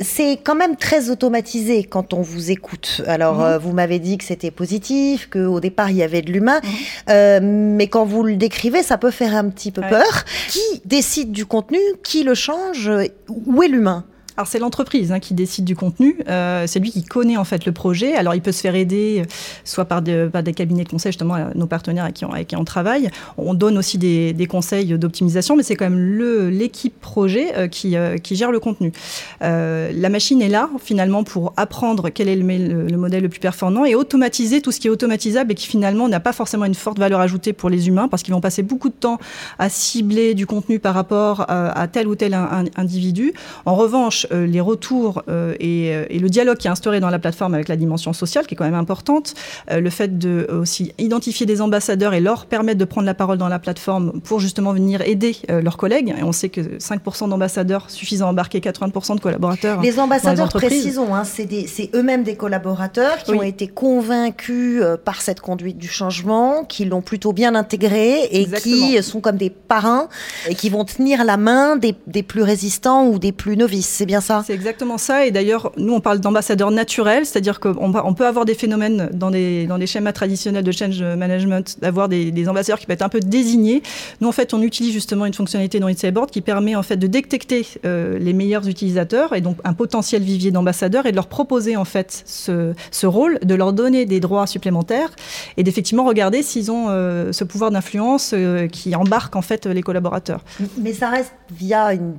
C'est 0.00 0.38
quand 0.42 0.54
même 0.54 0.76
très 0.76 1.10
automatisé 1.10 1.84
quand 1.84 2.12
on 2.12 2.20
vous 2.20 2.50
écoute. 2.50 3.02
Alors, 3.06 3.40
euh, 3.48 3.58
vous 3.58 3.72
m'avez 3.72 3.98
dit 3.98 4.18
que 4.18 4.24
c'était 4.24 4.50
positif, 4.50 5.28
qu'au 5.30 5.60
départ 5.60 5.90
il 5.90 5.96
y 5.96 6.02
avait 6.02 6.22
de 6.22 6.30
l'humain, 6.30 6.60
mhm. 6.62 6.70
euh, 7.10 7.40
mais 7.42 7.88
quand 7.88 8.04
vous 8.04 8.22
le 8.22 8.36
décrivez, 8.36 8.82
ça 8.82 8.98
peut 8.98 9.10
faire 9.10 9.34
un 9.34 9.48
petit 9.48 9.70
peu 9.70 9.82
peur. 9.82 10.24
Qui 10.48 10.82
décide 10.84 11.32
du 11.32 11.46
contenu? 11.46 11.78
Qui 12.02 12.22
le 12.22 12.34
change? 12.34 12.90
Où 13.28 13.62
est 13.62 13.68
l'humain? 13.68 14.04
Alors 14.38 14.46
c'est 14.46 14.60
l'entreprise 14.60 15.10
hein, 15.10 15.18
qui 15.18 15.34
décide 15.34 15.64
du 15.64 15.74
contenu. 15.74 16.16
Euh, 16.28 16.68
c'est 16.68 16.78
lui 16.78 16.92
qui 16.92 17.02
connaît 17.02 17.36
en 17.36 17.42
fait 17.42 17.66
le 17.66 17.72
projet. 17.72 18.14
Alors 18.14 18.36
il 18.36 18.40
peut 18.40 18.52
se 18.52 18.60
faire 18.60 18.76
aider, 18.76 19.22
euh, 19.22 19.28
soit 19.64 19.84
par, 19.84 20.00
par 20.32 20.44
des 20.44 20.52
cabinets 20.52 20.84
de 20.84 20.88
conseil, 20.88 21.10
justement 21.10 21.34
nos 21.56 21.66
partenaires 21.66 22.04
avec 22.04 22.14
qui 22.14 22.24
on, 22.24 22.30
avec 22.30 22.46
qui 22.46 22.54
on 22.54 22.62
travaille. 22.62 23.10
On 23.36 23.52
donne 23.52 23.76
aussi 23.76 23.98
des, 23.98 24.32
des 24.32 24.46
conseils 24.46 24.96
d'optimisation, 24.96 25.56
mais 25.56 25.64
c'est 25.64 25.74
quand 25.74 25.86
même 25.86 25.98
le 25.98 26.50
l'équipe 26.50 27.00
projet 27.00 27.52
euh, 27.56 27.66
qui, 27.66 27.96
qui 28.22 28.36
gère 28.36 28.52
le 28.52 28.60
contenu. 28.60 28.92
la 29.40 30.08
machine 30.08 30.40
est 30.40 30.48
là 30.48 30.70
finalement 30.78 31.24
pour 31.24 31.52
apprendre 31.56 32.08
quel 32.08 32.28
est 32.28 32.36
le, 32.36 32.86
le, 32.86 32.96
modèle 32.96 33.24
le 33.24 33.28
plus 33.28 33.40
performant 33.40 33.86
et 33.86 33.96
automatiser 33.96 34.60
tout 34.60 34.70
ce 34.70 34.78
qui 34.78 34.86
est 34.86 34.90
automatisable 34.90 35.50
et 35.50 35.54
qui 35.56 35.66
finalement 35.66 36.08
n'a 36.08 36.20
pas 36.20 36.32
forcément 36.32 36.64
une 36.64 36.76
forte 36.76 37.00
valeur 37.00 37.18
ajoutée 37.18 37.52
pour 37.52 37.70
les 37.70 37.88
humains 37.88 38.06
parce 38.06 38.22
qu'ils 38.22 38.34
vont 38.34 38.40
passer 38.40 38.62
beaucoup 38.62 38.88
de 38.88 38.94
temps 38.94 39.18
à 39.58 39.68
cibler 39.68 40.34
du 40.34 40.46
contenu 40.46 40.78
par 40.78 40.94
rapport 40.94 41.44
à, 41.48 41.88
tel 41.88 42.06
ou 42.06 42.14
tel 42.14 42.38
individu. 42.76 43.32
En 43.66 43.74
revanche, 43.74 44.27
euh, 44.27 44.27
les 44.30 44.60
retours 44.60 45.22
euh, 45.28 45.54
euh, 45.62 46.06
et, 46.10 46.18
le 46.18 46.28
dialogue 46.28 46.58
qui 46.58 46.66
est 46.66 46.70
instauré 46.70 47.00
dans 47.00 47.10
la 47.10 47.18
plateforme 47.18 47.54
avec 47.54 47.68
la 47.68 47.76
dimension 47.76 48.12
sociale, 48.12 48.46
qui 48.46 48.54
est 48.54 48.56
quand 48.56 48.64
même 48.64 48.74
importante, 48.74 49.34
le 49.70 49.90
fait 49.90 50.18
de 50.18 50.46
aussi 50.50 50.92
identifier 50.98 51.46
des 51.46 51.60
ambassadeurs 51.60 52.14
et 52.14 52.20
leur 52.20 52.46
permettre 52.46 52.78
de 52.78 52.84
prendre 52.84 53.06
la 53.06 53.14
parole 53.14 53.38
dans 53.38 53.48
la 53.48 53.58
plateforme 53.58 54.20
pour 54.20 54.40
justement 54.40 54.72
venir 54.72 55.00
aider 55.02 55.36
leurs 55.48 55.76
collègues. 55.76 56.14
Et 56.18 56.22
on 56.22 56.32
sait 56.32 56.48
que 56.48 56.60
5% 56.78 57.28
d'ambassadeurs 57.28 57.90
suffisent 57.90 58.22
à 58.22 58.26
embarquer 58.26 58.60
80% 58.60 59.16
de 59.16 59.20
collaborateurs. 59.20 59.80
Les 59.80 59.98
ambassadeurs, 59.98 60.48
précisons, 60.48 61.14
hein, 61.14 61.24
c'est 61.24 61.90
eux-mêmes 61.94 62.24
des 62.24 62.36
collaborateurs 62.36 63.18
qui 63.18 63.32
ont 63.32 63.42
été 63.42 63.68
convaincus 63.68 64.82
par 65.04 65.20
cette 65.20 65.40
conduite 65.40 65.78
du 65.78 65.88
changement, 65.88 66.64
qui 66.64 66.84
l'ont 66.84 67.02
plutôt 67.02 67.32
bien 67.32 67.54
intégré 67.54 68.24
et 68.30 68.46
qui 68.46 69.02
sont 69.02 69.20
comme 69.20 69.36
des 69.36 69.50
parrains 69.50 70.08
et 70.48 70.54
qui 70.54 70.68
vont 70.68 70.84
tenir 70.84 71.24
la 71.24 71.36
main 71.36 71.76
des, 71.76 71.94
des 72.06 72.22
plus 72.22 72.42
résistants 72.42 73.06
ou 73.06 73.18
des 73.18 73.32
plus 73.32 73.56
novices. 73.56 73.88
C'est 73.88 74.06
bien 74.06 74.17
ça 74.20 74.42
C'est 74.46 74.54
exactement 74.54 74.98
ça. 74.98 75.26
Et 75.26 75.30
d'ailleurs, 75.30 75.72
nous, 75.76 75.94
on 75.94 76.00
parle 76.00 76.20
d'ambassadeurs 76.20 76.70
naturels, 76.70 77.26
c'est-à-dire 77.26 77.60
qu'on 77.60 77.92
on 77.94 78.14
peut 78.14 78.26
avoir 78.26 78.44
des 78.44 78.54
phénomènes 78.54 79.10
dans 79.12 79.30
des, 79.30 79.66
dans 79.66 79.78
des 79.78 79.86
schémas 79.86 80.12
traditionnels 80.12 80.64
de 80.64 80.72
change 80.72 81.02
management, 81.02 81.78
d'avoir 81.80 82.08
des, 82.08 82.30
des, 82.30 82.48
ambassadeurs 82.48 82.78
qui 82.78 82.86
peuvent 82.86 82.94
être 82.94 83.02
un 83.02 83.08
peu 83.08 83.20
désignés. 83.20 83.82
Nous, 84.20 84.28
en 84.28 84.32
fait, 84.32 84.54
on 84.54 84.62
utilise 84.62 84.92
justement 84.92 85.26
une 85.26 85.34
fonctionnalité 85.34 85.80
dans 85.80 85.88
Board 86.12 86.30
qui 86.30 86.40
permet 86.40 86.76
en 86.76 86.82
fait 86.82 86.96
de 86.96 87.06
détecter 87.06 87.66
euh, 87.84 88.18
les 88.18 88.32
meilleurs 88.32 88.68
utilisateurs 88.68 89.34
et 89.34 89.40
donc 89.40 89.56
un 89.64 89.72
potentiel 89.72 90.22
vivier 90.22 90.50
d'ambassadeurs 90.50 91.06
et 91.06 91.10
de 91.10 91.16
leur 91.16 91.26
proposer 91.26 91.76
en 91.76 91.84
fait 91.84 92.22
ce, 92.26 92.72
ce, 92.90 93.06
rôle, 93.06 93.38
de 93.42 93.54
leur 93.54 93.72
donner 93.72 94.06
des 94.06 94.20
droits 94.20 94.46
supplémentaires 94.46 95.10
et 95.56 95.62
d'effectivement 95.62 96.04
regarder 96.04 96.42
s'ils 96.42 96.70
ont 96.70 96.86
euh, 96.88 97.32
ce 97.32 97.44
pouvoir 97.44 97.70
d'influence 97.70 98.32
euh, 98.34 98.68
qui 98.68 98.94
embarque 98.94 99.36
en 99.36 99.42
fait 99.42 99.66
les 99.66 99.82
collaborateurs. 99.82 100.44
Mais 100.78 100.92
ça 100.92 101.10
reste 101.10 101.34
via 101.50 101.92
une 101.94 102.14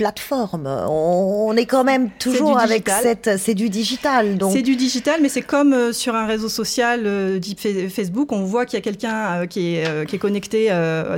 plateforme. 0.00 0.66
On, 0.88 1.54
est 1.58 1.66
quand 1.66 1.84
même 1.84 2.08
toujours 2.18 2.58
avec 2.58 2.88
cette. 2.88 3.38
C'est 3.38 3.52
du 3.52 3.68
digital. 3.68 4.38
Donc. 4.38 4.52
C'est 4.52 4.62
du 4.62 4.74
digital, 4.74 5.20
mais 5.20 5.28
c'est 5.28 5.42
comme 5.42 5.74
euh, 5.74 5.92
sur 5.92 6.14
un 6.14 6.24
réseau 6.24 6.48
social 6.48 7.02
euh, 7.04 7.38
type 7.38 7.60
Facebook. 7.60 8.32
On 8.32 8.44
voit 8.44 8.64
qu'il 8.64 8.78
y 8.78 8.80
a 8.80 8.82
quelqu'un 8.82 9.42
euh, 9.42 9.46
qui, 9.46 9.74
est, 9.74 10.06
qui 10.06 10.16
est 10.16 10.18
connecté 10.18 10.70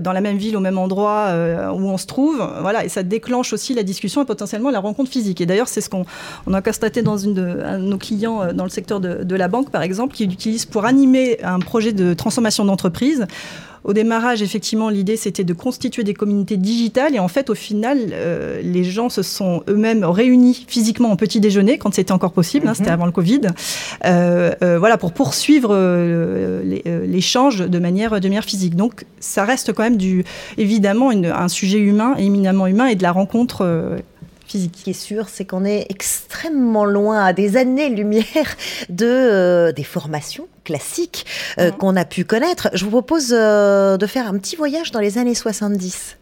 dans 0.02 0.12
la 0.12 0.20
même 0.20 0.36
ville, 0.36 0.56
au 0.56 0.60
même 0.60 0.78
endroit 0.78 1.28
où 1.72 1.88
on 1.88 1.96
se 1.96 2.06
trouve. 2.06 2.44
Voilà, 2.60 2.84
et 2.84 2.88
ça 2.88 3.04
déclenche 3.04 3.52
aussi 3.52 3.72
la 3.72 3.84
discussion 3.84 4.22
et 4.22 4.24
potentiellement 4.24 4.70
la 4.70 4.80
rencontre 4.80 5.10
physique. 5.10 5.40
Et 5.40 5.46
d'ailleurs, 5.46 5.68
c'est 5.68 5.80
ce 5.80 5.88
qu'on 5.88 6.04
on 6.48 6.54
a 6.54 6.60
constaté 6.60 7.02
dans 7.02 7.16
une 7.16 7.34
de, 7.34 7.60
un 7.64 7.78
de 7.78 7.84
nos 7.84 7.98
clients 7.98 8.52
dans 8.52 8.64
le 8.64 8.70
secteur 8.70 8.98
de, 8.98 9.22
de 9.22 9.36
la 9.36 9.46
banque, 9.46 9.70
par 9.70 9.82
exemple, 9.82 10.16
qui 10.16 10.26
l'utilise 10.26 10.64
pour 10.64 10.86
animer 10.86 11.38
un 11.44 11.60
projet 11.60 11.92
de 11.92 12.14
transformation 12.14 12.64
d'entreprise 12.64 13.26
au 13.84 13.92
démarrage, 13.92 14.42
effectivement, 14.42 14.88
l'idée 14.88 15.16
c'était 15.16 15.44
de 15.44 15.52
constituer 15.52 16.04
des 16.04 16.14
communautés 16.14 16.56
digitales 16.56 17.14
et 17.14 17.18
en 17.18 17.28
fait, 17.28 17.50
au 17.50 17.54
final, 17.54 17.98
euh, 18.12 18.60
les 18.62 18.84
gens 18.84 19.08
se 19.08 19.22
sont 19.22 19.62
eux-mêmes 19.68 20.04
réunis 20.04 20.64
physiquement 20.68 21.12
au 21.12 21.16
petit 21.16 21.40
déjeuner 21.40 21.78
quand 21.78 21.94
c'était 21.94 22.12
encore 22.12 22.32
possible, 22.32 22.68
hein, 22.68 22.74
c'était 22.74 22.90
mhm. 22.90 22.94
avant 22.94 23.06
le 23.06 23.12
Covid, 23.12 23.40
euh, 24.04 24.52
euh, 24.62 24.78
voilà, 24.78 24.98
pour 24.98 25.12
poursuivre 25.12 25.74
l'échange 27.04 27.58
de 27.58 27.78
manière, 27.78 28.20
de 28.20 28.28
manière 28.28 28.44
physique. 28.44 28.76
Donc, 28.76 29.04
ça 29.20 29.44
reste 29.44 29.72
quand 29.72 29.82
même 29.82 29.96
du, 29.96 30.24
évidemment 30.58 31.10
un 31.10 31.48
sujet 31.48 31.78
humain, 31.78 32.14
éminemment 32.18 32.66
humain 32.66 32.86
et 32.86 32.94
de 32.94 33.02
la 33.02 33.12
rencontre 33.12 34.02
physique. 34.52 34.75
Ce 34.76 34.85
qui 34.85 34.90
est 34.90 34.92
sûr, 34.92 35.28
c'est 35.28 35.47
qu'on 35.47 35.64
est 35.64 35.87
extrêmement 35.88 36.85
loin, 36.85 37.25
à 37.25 37.32
des 37.32 37.56
années-lumière, 37.56 38.56
de, 38.90 39.06
euh, 39.06 39.73
des 39.73 39.85
formations 39.85 40.47
classiques 40.64 41.25
euh, 41.59 41.71
mhm. 41.71 41.76
qu'on 41.78 41.97
a 41.97 42.04
pu 42.04 42.25
connaître. 42.25 42.68
Je 42.75 42.85
vous 42.85 42.90
propose 42.90 43.32
euh, 43.32 43.97
de 43.97 44.06
faire 44.06 44.26
un 44.26 44.38
petit 44.38 44.56
voyage 44.56 44.90
dans 44.90 45.00
les 45.00 45.16
années 45.16 45.35
70. 45.35 46.18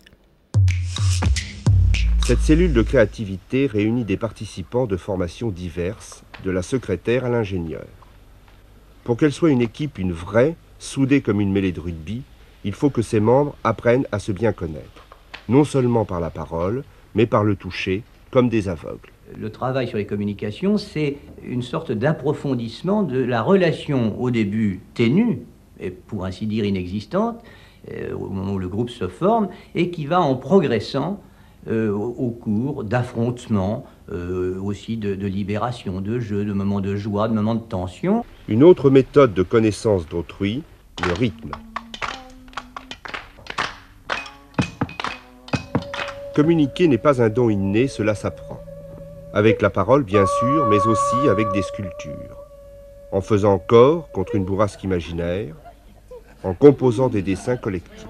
Cette 2.24 2.40
cellule 2.40 2.72
de 2.72 2.82
créativité 2.82 3.66
réunit 3.66 4.04
des 4.04 4.16
participants 4.16 4.86
de 4.86 4.96
formations 4.96 5.48
diverses, 5.50 6.22
de 6.44 6.52
la 6.52 6.62
secrétaire 6.62 7.24
à 7.24 7.28
l'ingénieur. 7.28 7.86
Pour 9.02 9.16
qu'elle 9.16 9.32
soit 9.32 9.50
une 9.50 9.62
équipe, 9.62 9.98
une 9.98 10.12
vraie, 10.12 10.54
soudée 10.78 11.20
comme 11.22 11.40
une 11.40 11.50
mêlée 11.50 11.72
de 11.72 11.80
rugby, 11.80 12.22
il 12.62 12.74
faut 12.74 12.90
que 12.90 13.02
ses 13.02 13.18
membres 13.18 13.56
apprennent 13.64 14.06
à 14.12 14.20
se 14.20 14.30
bien 14.30 14.52
connaître, 14.52 15.06
non 15.48 15.64
seulement 15.64 16.04
par 16.04 16.20
la 16.20 16.30
parole, 16.30 16.84
mais 17.16 17.26
par 17.26 17.42
le 17.42 17.56
toucher, 17.56 18.04
comme 18.30 18.48
des 18.48 18.68
aveugles. 18.68 19.10
Le 19.38 19.50
travail 19.50 19.88
sur 19.88 19.98
les 19.98 20.06
communications, 20.06 20.76
c'est 20.78 21.16
une 21.44 21.62
sorte 21.62 21.92
d'approfondissement 21.92 23.02
de 23.02 23.20
la 23.22 23.42
relation 23.42 24.20
au 24.20 24.30
début 24.30 24.80
ténue, 24.94 25.40
et 25.78 25.90
pour 25.90 26.24
ainsi 26.24 26.46
dire 26.46 26.64
inexistante, 26.64 27.42
euh, 27.90 28.12
au 28.14 28.28
moment 28.28 28.52
où 28.54 28.58
le 28.58 28.68
groupe 28.68 28.90
se 28.90 29.08
forme, 29.08 29.48
et 29.74 29.90
qui 29.90 30.06
va 30.06 30.20
en 30.20 30.34
progressant 30.36 31.20
euh, 31.68 31.90
au 31.92 32.30
cours 32.30 32.84
d'affrontements, 32.84 33.86
euh, 34.12 34.58
aussi 34.60 34.96
de, 34.96 35.14
de, 35.14 35.26
libération, 35.26 36.00
de 36.00 36.18
jeux, 36.18 36.44
de 36.44 36.52
moments 36.52 36.80
de 36.80 36.96
joie, 36.96 37.28
de 37.28 37.34
moments 37.34 37.54
de 37.54 37.60
tension. 37.60 38.24
Une 38.48 38.62
autre 38.62 38.90
méthode 38.90 39.34
de 39.34 39.42
connaissance 39.42 40.08
d'autrui, 40.08 40.62
le 41.06 41.12
rythme. 41.12 41.52
Communiquer 46.34 46.86
n'est 46.86 46.98
pas 46.98 47.20
un 47.20 47.28
don 47.28 47.50
inné, 47.50 47.88
cela 47.88 48.14
s'apprend. 48.14 48.60
Avec 49.34 49.60
la 49.60 49.70
parole, 49.70 50.04
bien 50.04 50.26
sûr, 50.38 50.66
mais 50.66 50.86
aussi 50.86 51.28
avec 51.28 51.50
des 51.52 51.62
sculptures. 51.62 52.36
En 53.10 53.20
faisant 53.20 53.58
corps 53.58 54.08
contre 54.12 54.36
une 54.36 54.44
bourrasque 54.44 54.82
imaginaire, 54.84 55.54
en 56.44 56.54
composant 56.54 57.08
des 57.08 57.22
dessins 57.22 57.56
collectifs. 57.56 58.06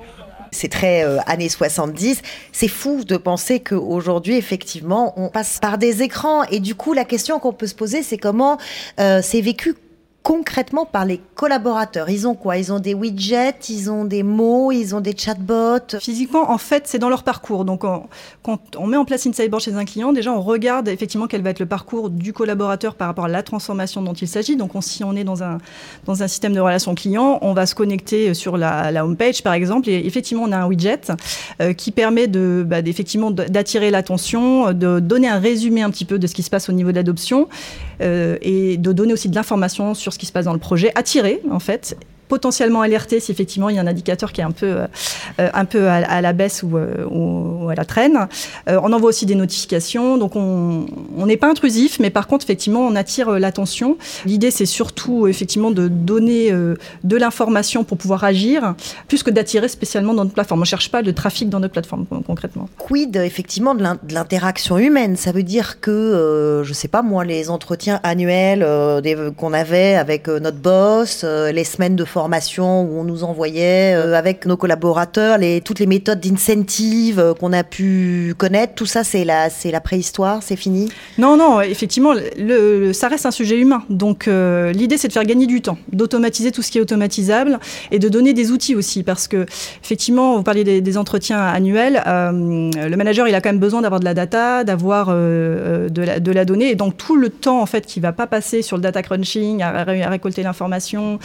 C'est 0.53 0.69
très 0.69 1.05
euh, 1.05 1.19
années 1.27 1.49
70. 1.49 2.21
C'est 2.53 2.69
fou 2.69 3.05
de 3.05 3.17
penser 3.17 3.61
qu'aujourd'hui, 3.61 4.37
effectivement, 4.37 5.15
on 5.17 5.29
passe 5.29 5.59
par 5.61 5.79
des 5.79 6.03
écrans. 6.03 6.43
Et 6.51 6.61
du 6.61 6.75
coup, 6.75 6.93
la 6.93 7.05
question 7.05 7.39
qu'on 7.39 7.53
peut 7.53 7.69
se 7.69 7.75
poser, 7.75 8.03
c'est 8.03 8.19
comment 8.19 8.59
euh, 8.99 9.21
c'est 9.23 9.41
vécu 9.41 9.75
concrètement 10.23 10.85
par 10.85 11.05
les 11.05 11.21
collaborateurs. 11.35 12.11
Ils 12.11 12.29
ont 12.29 12.35
quoi? 12.35 12.59
Ils 12.59 12.73
ont 12.73 12.79
des 12.79 12.95
widgets, 12.95 13.55
ils 13.69 13.91
ont 13.91 14.05
des 14.05 14.23
mots, 14.23 14.71
ils 14.71 14.95
ont 14.95 15.01
des 15.01 15.17
chatbots. 15.17 15.99
Physiquement, 15.99 16.51
en 16.51 16.59
fait, 16.59 16.83
c'est 16.87 16.99
dans 16.99 17.09
leur 17.09 17.23
parcours. 17.23 17.65
Donc, 17.65 17.83
quand 18.43 18.61
on 18.77 18.87
met 18.87 18.97
en 18.97 19.05
place 19.05 19.27
Insideboard 19.27 19.63
chez 19.63 19.75
un 19.75 19.85
client, 19.85 20.13
déjà, 20.13 20.33
on 20.33 20.43
regarde 20.43 20.89
effectivement 20.89 21.27
quel 21.27 21.43
va 21.43 21.51
être 21.51 21.61
le 21.61 21.67
parcours 21.67 22.11
du 22.11 22.33
collaborateur 22.33 22.95
par 22.95 23.09
rapport 23.09 23.25
à 23.25 23.29
la 23.29 23.43
transformation 23.43 24.03
dont 24.03 24.13
il 24.13 24.29
s'agit. 24.29 24.57
Donc, 24.57 24.73
si 24.81 25.05
on 25.05 25.17
est 25.17 25.25
dans 25.25 25.43
un, 25.43 25.59
dans 26.05 26.23
un 26.23 26.29
système 26.29 26.53
de 26.53 26.61
relation 26.61 26.95
client, 26.95 27.39
on 27.43 27.55
va 27.55 27.67
se 27.67 27.75
connecter 27.75 28.35
sur 28.35 28.57
la, 28.57 28.91
la 28.91 29.05
homepage, 29.05 29.43
par 29.43 29.55
exemple, 29.55 29.89
et 29.89 30.07
effectivement, 30.07 30.45
on 30.45 30.53
a 30.53 30.59
un 30.59 30.67
widget 30.67 31.01
euh, 31.61 31.73
qui 31.73 31.93
permet 31.93 32.27
de, 32.27 32.65
bah, 32.67 32.81
effectivement 32.85 33.31
d'attirer 33.31 33.91
l'attention, 33.91 34.73
de 34.73 35.01
donner 35.01 35.29
un 35.29 35.39
résumé 35.39 35.83
un 35.83 35.91
petit 35.91 36.05
peu 36.05 36.19
de 36.19 36.27
ce 36.27 36.35
qui 36.35 36.43
se 36.43 36.51
passe 36.51 36.69
au 36.69 36.73
niveau 36.73 36.91
de 36.91 36.97
l'adoption 36.97 37.49
et 38.01 38.77
de 38.77 38.93
donner 38.93 39.13
aussi 39.13 39.29
de 39.29 39.35
l'information 39.35 39.95
sur 39.95 40.13
ce 40.13 40.19
qui 40.19 40.27
se 40.27 40.33
passe 40.33 40.45
dans 40.45 40.53
le 40.53 40.59
projet, 40.59 40.93
attirer 40.95 41.41
en 41.51 41.61
fait 41.61 41.97
potentiellement 42.31 42.81
alerter 42.81 43.19
si 43.19 43.33
effectivement 43.33 43.69
il 43.69 43.77
y 43.77 43.79
a 43.79 43.83
un 43.83 43.87
indicateur 43.89 44.33
qui 44.33 44.41
est 44.41 44.45
un 44.45 44.53
peu, 44.53 44.67
euh, 44.67 44.87
un 45.53 45.65
peu 45.65 45.89
à, 45.89 46.21
la 46.21 46.33
baisse 46.33 46.63
ou, 46.63 46.79
euh, 46.79 47.69
à 47.69 47.75
la 47.75 47.85
traîne. 47.85 48.29
Euh, 48.69 48.81
on 48.83 48.93
envoie 48.93 49.09
aussi 49.09 49.27
des 49.27 49.35
notifications, 49.35 50.17
donc 50.17 50.37
on 50.37 50.87
n'est 51.27 51.37
pas 51.37 51.51
intrusif, 51.51 51.99
mais 51.99 52.11
par 52.11 52.29
contre 52.29 52.47
effectivement 52.47 52.81
on 52.81 52.95
attire 52.95 53.31
l'attention. 53.33 53.99
L'idée 54.25 54.53
c'est 54.53 54.65
surtout 54.65 55.27
effectivement 55.27 55.73
de 55.73 55.89
donner 55.89 56.53
de 56.53 57.17
l'information 57.17 57.83
pour 57.83 57.99
pouvoir 57.99 58.23
agir, 58.23 58.75
plus 59.09 59.23
que 59.25 59.31
d'attirer 59.31 59.69
spécialement 59.69 60.15
dans 60.15 60.23
notre 60.23 60.35
plateforme. 60.35 60.61
On 60.61 60.63
ne 60.63 60.67
cherche 60.67 60.91
pas 60.91 61.03
de 61.03 61.11
trafic 61.11 61.49
dans 61.49 61.59
notre 61.59 61.73
plateforme 61.73 62.07
concrètement. 62.27 62.69
Quid 62.79 63.17
effectivement 63.17 63.75
de 63.75 63.83
l'interaction 64.15 64.79
humaine? 64.79 65.17
Ça 65.17 65.33
veut 65.33 65.43
dire 65.43 65.81
que, 65.81 66.63
je 66.65 66.73
sais 66.73 66.89
pas 66.89 67.03
moi, 67.03 67.25
les 67.25 67.51
entretiens 67.51 67.99
annuels 68.05 68.65
qu'on 69.37 69.53
avait 69.53 69.95
avec 69.95 70.29
notre 70.29 70.59
boss, 70.59 71.25
les 71.25 71.65
semaines 71.65 71.97
de 71.97 72.05
formation, 72.05 72.20
où 72.25 73.01
on 73.01 73.05
nous 73.05 73.25
envoyait 73.25 73.95
euh, 73.95 74.15
avec 74.15 74.47
nos 74.47 74.57
collaborateurs 74.57 75.39
toutes 75.65 75.79
les 75.79 75.87
méthodes 75.87 76.21
d'incentive 76.21 77.19
euh, 77.19 77.35
qu'on 77.35 77.53
a 77.53 77.65
pu 77.65 78.35
connaître. 78.37 78.75
Tout 78.75 78.87
ça, 78.87 79.05
c'est 79.05 79.25
la, 79.25 79.51
préhistoire, 79.81 80.43
c'est 80.43 80.57
fini? 80.57 80.91
Non, 81.19 81.37
non, 81.37 81.61
effectivement, 81.61 82.13
ça 82.93 83.09
reste 83.09 83.27
un 83.27 83.31
sujet 83.31 83.59
humain. 83.59 83.83
Donc 83.89 84.29
euh, 84.29 84.73
l'idée, 84.73 84.99
c'est 84.99 85.09
de 85.09 85.13
faire 85.13 85.25
gagner 85.25 85.47
du 85.47 85.63
temps, 85.63 85.79
d'automatiser 85.93 86.53
tout 86.53 86.63
ce 86.63 86.71
qui 86.71 86.79
est 86.79 86.81
automatisable 86.81 87.59
et 87.91 87.99
de 87.99 88.09
donner 88.09 88.33
des 88.33 88.51
outils 88.51 88.75
aussi. 88.75 89.03
Parce 89.03 89.29
que, 89.29 89.47
effectivement, 89.83 90.37
vous 90.37 90.43
parliez 90.43 90.65
des, 90.81 90.99
entretiens 90.99 91.41
annuels, 91.41 92.03
le 92.05 92.97
manager, 92.97 93.29
il 93.29 93.35
a 93.35 93.41
quand 93.41 93.51
même 93.51 93.61
besoin 93.61 93.81
d'avoir 93.81 94.01
de 94.01 94.05
la 94.05 94.13
data, 94.13 94.65
d'avoir 94.65 95.09
de, 95.09 95.91
la, 96.33 96.45
donnée. 96.45 96.71
Et 96.71 96.75
donc 96.75 96.97
tout 96.97 97.17
le 97.17 97.31
temps, 97.31 97.63
en 97.63 97.67
fait, 97.67 97.87
qui 97.87 98.01
va 98.01 98.13
pas 98.13 98.27
passer 98.27 98.63
sur 98.63 98.77
le 98.77 98.83
data 98.83 99.03
crunching, 99.03 99.63
à, 99.63 99.69
à 99.81 99.85
récolter 100.11 100.43
l'information, 100.43 101.19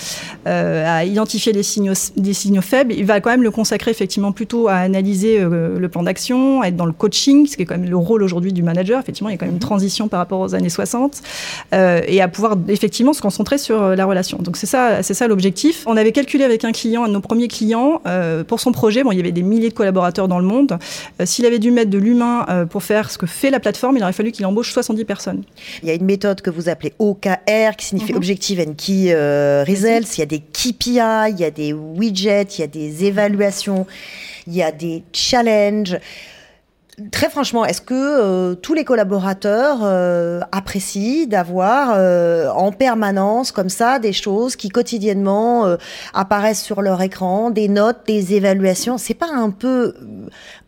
à 0.86 1.04
identifier 1.04 1.52
des 1.52 1.64
signaux, 1.64 2.62
faibles, 2.62 2.94
il 2.94 3.06
va 3.06 3.20
quand 3.20 3.30
même 3.30 3.44
le 3.44 3.52
consacrer 3.52 3.92
effectivement 3.92 4.32
plutôt 4.32 4.68
à 4.68 4.76
analyser 4.76 5.40
euh, 5.40 5.80
le 5.80 5.90
plan 5.90 6.04
d'action, 6.04 6.62
à 6.62 6.68
être 6.68 6.76
dans 6.76 6.86
le 6.86 6.92
coaching, 6.92 7.48
ce 7.48 7.56
qui 7.56 7.64
est 7.64 7.66
quand 7.66 7.78
même 7.78 7.90
le 7.90 7.98
rôle 7.98 8.24
aujourd'hui 8.24 8.54
du 8.54 8.64
manager. 8.64 9.00
Effectivement, 9.00 9.30
il 9.30 9.34
y 9.34 9.36
a 9.36 9.38
quand 9.38 9.46
même 9.46 9.56
une 9.56 9.60
transition 9.60 10.08
par 10.08 10.20
rapport 10.20 10.40
aux 10.40 10.56
années 10.56 10.70
60, 10.70 11.22
euh, 11.74 12.02
et 12.08 12.22
à 12.22 12.28
pouvoir 12.28 12.56
effectivement 12.68 13.14
se 13.14 13.22
concentrer 13.22 13.58
sur 13.58 13.82
euh, 13.82 13.96
la 13.96 14.06
relation. 14.06 14.38
Donc 14.40 14.58
c'est 14.58 14.68
ça, 14.68 15.02
c'est 15.02 15.14
ça 15.14 15.28
l'objectif. 15.28 15.84
On 15.88 15.98
avait 15.98 16.12
calculé 16.12 16.44
avec 16.44 16.64
un 16.64 16.72
client, 16.72 17.04
un 17.04 17.08
de 17.08 17.14
nos 17.14 17.22
premiers 17.22 17.48
clients, 17.48 18.02
pour 18.48 18.60
son 18.60 18.72
projet. 18.72 19.04
Bon, 19.04 19.12
il 19.12 19.18
y 19.18 19.20
avait 19.20 19.32
des 19.32 19.44
milliers 19.44 19.70
de 19.70 19.74
collaborateurs 19.74 20.28
dans 20.28 20.40
le 20.40 20.46
monde. 20.46 20.78
S'il 21.24 21.46
avait 21.46 21.60
dû 21.60 21.72
mettre 21.72 21.90
de 21.90 21.98
l'humain 21.98 22.46
pour 22.70 22.84
faire 22.84 23.12
ce 23.12 23.18
que 23.18 23.26
fait 23.26 23.50
la 23.50 23.60
plateforme, 23.60 23.98
il 23.98 24.04
aurait 24.04 24.14
fallu 24.14 24.32
qu'il 24.32 24.46
embauche 24.46 24.72
70 24.72 25.06
personnes. 25.06 25.44
Il 25.82 25.90
y 25.90 25.92
a 25.92 25.96
une 25.96 26.06
méthode 26.06 26.42
que 26.42 26.50
vous 26.50 26.70
appelez 26.70 26.94
OKR, 27.00 27.76
qui 27.78 27.86
signifie 27.86 28.12
mhm. 28.12 28.18
Objective 28.18 28.60
and 28.60 28.74
Key 28.78 29.14
Results. 29.68 30.18
Il 30.18 30.20
y 30.20 30.24
a 30.24 30.28
des 30.28 30.42
Il 30.86 30.94
y 30.94 31.00
a 31.00 31.52
des 31.52 31.74
widgets, 31.74 32.58
il 32.58 32.62
y 32.62 32.64
a 32.64 32.68
des 32.68 33.06
évaluations, 33.06 33.86
il 34.48 34.56
y 34.56 34.64
a 34.64 34.72
des 34.72 35.04
challenges. 35.14 35.98
Très 37.12 37.30
franchement, 37.30 37.66
est-ce 37.66 37.82
que 37.82 37.94
euh, 37.94 38.56
tous 38.56 38.74
les 38.74 38.86
collaborateurs 38.86 39.80
euh, 39.84 40.40
apprécient 40.54 41.28
d'avoir 41.28 41.94
euh, 41.94 42.50
en 42.50 42.72
permanence 42.72 43.52
comme 43.52 43.68
ça 43.68 44.00
des 44.00 44.14
choses 44.14 44.56
qui 44.56 44.70
quotidiennement 44.70 45.76
apparaissent 46.14 46.64
sur 46.64 46.82
leur 46.82 47.02
écran, 47.02 47.50
des 47.50 47.68
notes, 47.68 48.08
des 48.08 48.34
évaluations? 48.34 48.98
C'est 48.98 49.14
pas 49.14 49.30
un 49.34 49.50
peu 49.50 49.94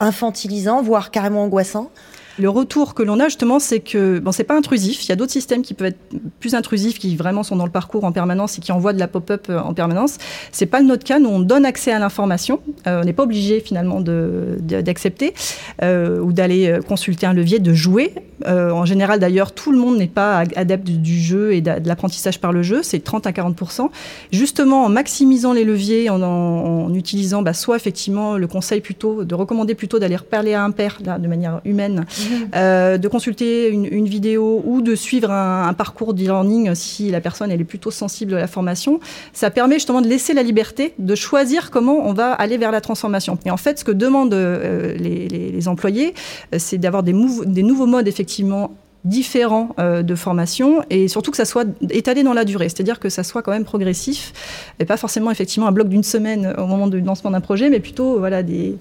infantilisant, 0.01 0.81
voire 0.81 1.11
carrément 1.11 1.43
angoissant? 1.43 1.91
Le 2.39 2.49
retour 2.49 2.93
que 2.93 3.03
l'on 3.03 3.19
a 3.19 3.25
justement, 3.25 3.59
c'est 3.59 3.79
que 3.79 4.19
bon, 4.19 4.31
c'est 4.31 4.43
pas 4.43 4.55
intrusif. 4.55 5.05
Il 5.05 5.09
y 5.09 5.11
a 5.11 5.15
d'autres 5.15 5.31
systèmes 5.31 5.61
qui 5.61 5.73
peuvent 5.73 5.87
être 5.87 5.99
plus 6.39 6.53
intrusifs, 6.53 6.99
qui 6.99 7.15
vraiment 7.15 7.43
sont 7.43 7.55
dans 7.55 7.65
le 7.65 7.71
parcours 7.71 8.03
en 8.03 8.11
permanence 8.11 8.57
et 8.57 8.61
qui 8.61 8.71
envoient 8.71 8.93
de 8.93 8.99
la 8.99 9.07
pop-up 9.07 9.47
euh, 9.49 9.59
en 9.59 9.73
permanence. 9.73 10.17
C'est 10.51 10.67
pas 10.67 10.81
notre 10.81 11.03
cas. 11.03 11.19
Nous, 11.19 11.29
on 11.29 11.39
donne 11.39 11.65
accès 11.65 11.91
à 11.91 11.99
l'information. 11.99 12.59
Euh, 12.85 13.01
on 13.01 13.05
n'est 13.05 13.13
pas 13.13 13.23
obligé 13.23 13.59
finalement 13.59 14.01
d'accepter 14.01 15.33
euh, 15.81 16.19
ou 16.19 16.31
d'aller 16.31 16.79
consulter 16.87 17.25
un 17.25 17.33
levier, 17.33 17.59
de 17.59 17.73
jouer. 17.73 18.13
en 18.45 18.85
général, 18.85 19.19
d'ailleurs, 19.19 19.51
tout 19.51 19.71
le 19.71 19.79
monde 19.79 19.97
n'est 19.97 20.07
pas 20.07 20.43
adepte 20.55 20.87
du 20.87 21.19
jeu 21.19 21.53
et 21.53 21.61
de, 21.61 21.71
l'apprentissage 21.85 22.39
par 22.39 22.51
le 22.51 22.61
jeu. 22.61 22.83
C'est 22.83 22.99
30 22.99 23.25
à 23.27 23.31
40% 23.31 23.89
Justement, 24.31 24.85
en 24.85 24.89
maximisant 24.89 25.53
les 25.53 25.63
leviers, 25.63 26.09
en, 26.09 26.93
utilisant 26.93 27.41
bah, 27.41 27.53
soit 27.53 27.75
effectivement 27.75 28.37
le 28.37 28.47
conseil 28.47 28.81
plutôt 28.81 29.23
de 29.23 29.35
recommander 29.35 29.75
plutôt 29.75 29.99
d'aller 29.99 30.17
parler 30.29 30.53
à 30.53 30.63
un 30.63 30.71
père 30.71 30.99
de 31.01 31.27
manière 31.27 31.61
humaine. 31.65 32.05
Euh, 32.55 32.97
de 32.97 33.07
consulter 33.07 33.69
une, 33.69 34.07
vidéo 34.07 34.61
ou 34.65 34.81
de 34.81 34.95
suivre 34.95 35.31
un, 35.31 35.73
parcours 35.73 36.13
d'e-learning 36.13 36.73
si 36.75 37.11
la 37.11 37.21
personne 37.21 37.51
elle 37.51 37.61
est 37.61 37.65
plutôt 37.65 37.91
sensible 37.91 38.35
à 38.35 38.39
la 38.39 38.47
formation. 38.47 38.99
Ça 39.33 39.51
permet 39.51 39.75
justement 39.75 40.01
de 40.01 40.07
laisser 40.07 40.33
la 40.33 40.43
liberté 40.43 40.93
de 40.97 41.15
choisir 41.15 41.71
comment 41.71 42.07
on 42.07 42.13
va 42.13 42.31
aller 42.31 42.57
vers 42.57 42.71
la 42.71 42.81
transformation. 42.81 43.37
Et 43.45 43.51
en 43.51 43.57
fait, 43.57 43.79
ce 43.79 43.83
que 43.83 43.91
demandent 43.91 44.33
euh, 44.33 44.95
les, 44.97 45.67
employés, 45.67 46.13
euh, 46.53 46.57
c'est 46.59 46.77
d'avoir 46.77 47.03
des, 47.03 47.13
des 47.45 47.63
nouveaux 47.63 47.87
modes 47.87 48.07
effectivement 48.07 48.71
différents 49.07 49.69
euh, 49.79 50.03
de 50.03 50.15
formation 50.15 50.83
et 50.89 51.07
surtout 51.07 51.31
que 51.31 51.37
ça 51.37 51.45
soit 51.45 51.65
étalé 51.89 52.23
dans 52.23 52.33
la 52.33 52.45
durée, 52.45 52.69
c'est-à-dire 52.69 52.99
que 52.99 53.09
ça 53.09 53.23
soit 53.23 53.41
quand 53.41 53.51
même 53.51 53.65
progressif 53.65 54.33
et 54.79 54.85
pas 54.85 54.97
forcément 54.97 55.31
effectivement 55.31 55.67
un 55.67 55.71
bloc 55.71 55.87
d'une 55.87 56.03
semaine 56.03 56.53
au 56.57 56.65
moment 56.65 56.87
du 56.87 56.99
lancement 57.01 57.31
d'un 57.31 57.41
projet, 57.41 57.69
mais 57.69 57.79
plutôt 57.79 58.19
voilà 58.19 58.43
des 58.43 58.75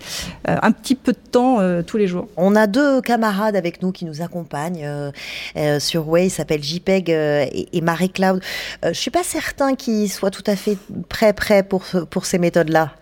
euh, 0.48 0.56
un 0.60 0.72
petit 0.72 0.94
peu 0.94 1.12
de 1.12 1.18
temps 1.30 1.60
euh, 1.60 1.82
tous 1.82 1.96
les 1.96 2.06
jours. 2.06 2.28
On 2.36 2.56
a 2.56 2.66
deux 2.66 3.00
camarades 3.00 3.56
avec 3.56 3.82
nous 3.82 3.92
qui 3.92 4.04
nous 4.04 4.22
accompagnent 4.22 4.88
sur 5.78 6.08
Way, 6.08 6.28
s'appellent 6.28 6.62
JPEG 6.62 7.10
et, 7.10 7.68
et 7.72 7.80
Marie 7.80 8.10
Cloud. 8.10 8.40
je 8.84 8.92
suis 8.92 9.10
pas 9.10 9.22
certain 9.22 9.74
qu'ils 9.74 10.10
soient 10.10 10.30
tout 10.30 10.44
à 10.46 10.56
fait 10.56 10.76
prêts 11.08 11.32
prêts 11.32 11.62
pour 11.62 11.84
pour 12.10 12.26
ces 12.26 12.38
méthodes-là. 12.38 12.92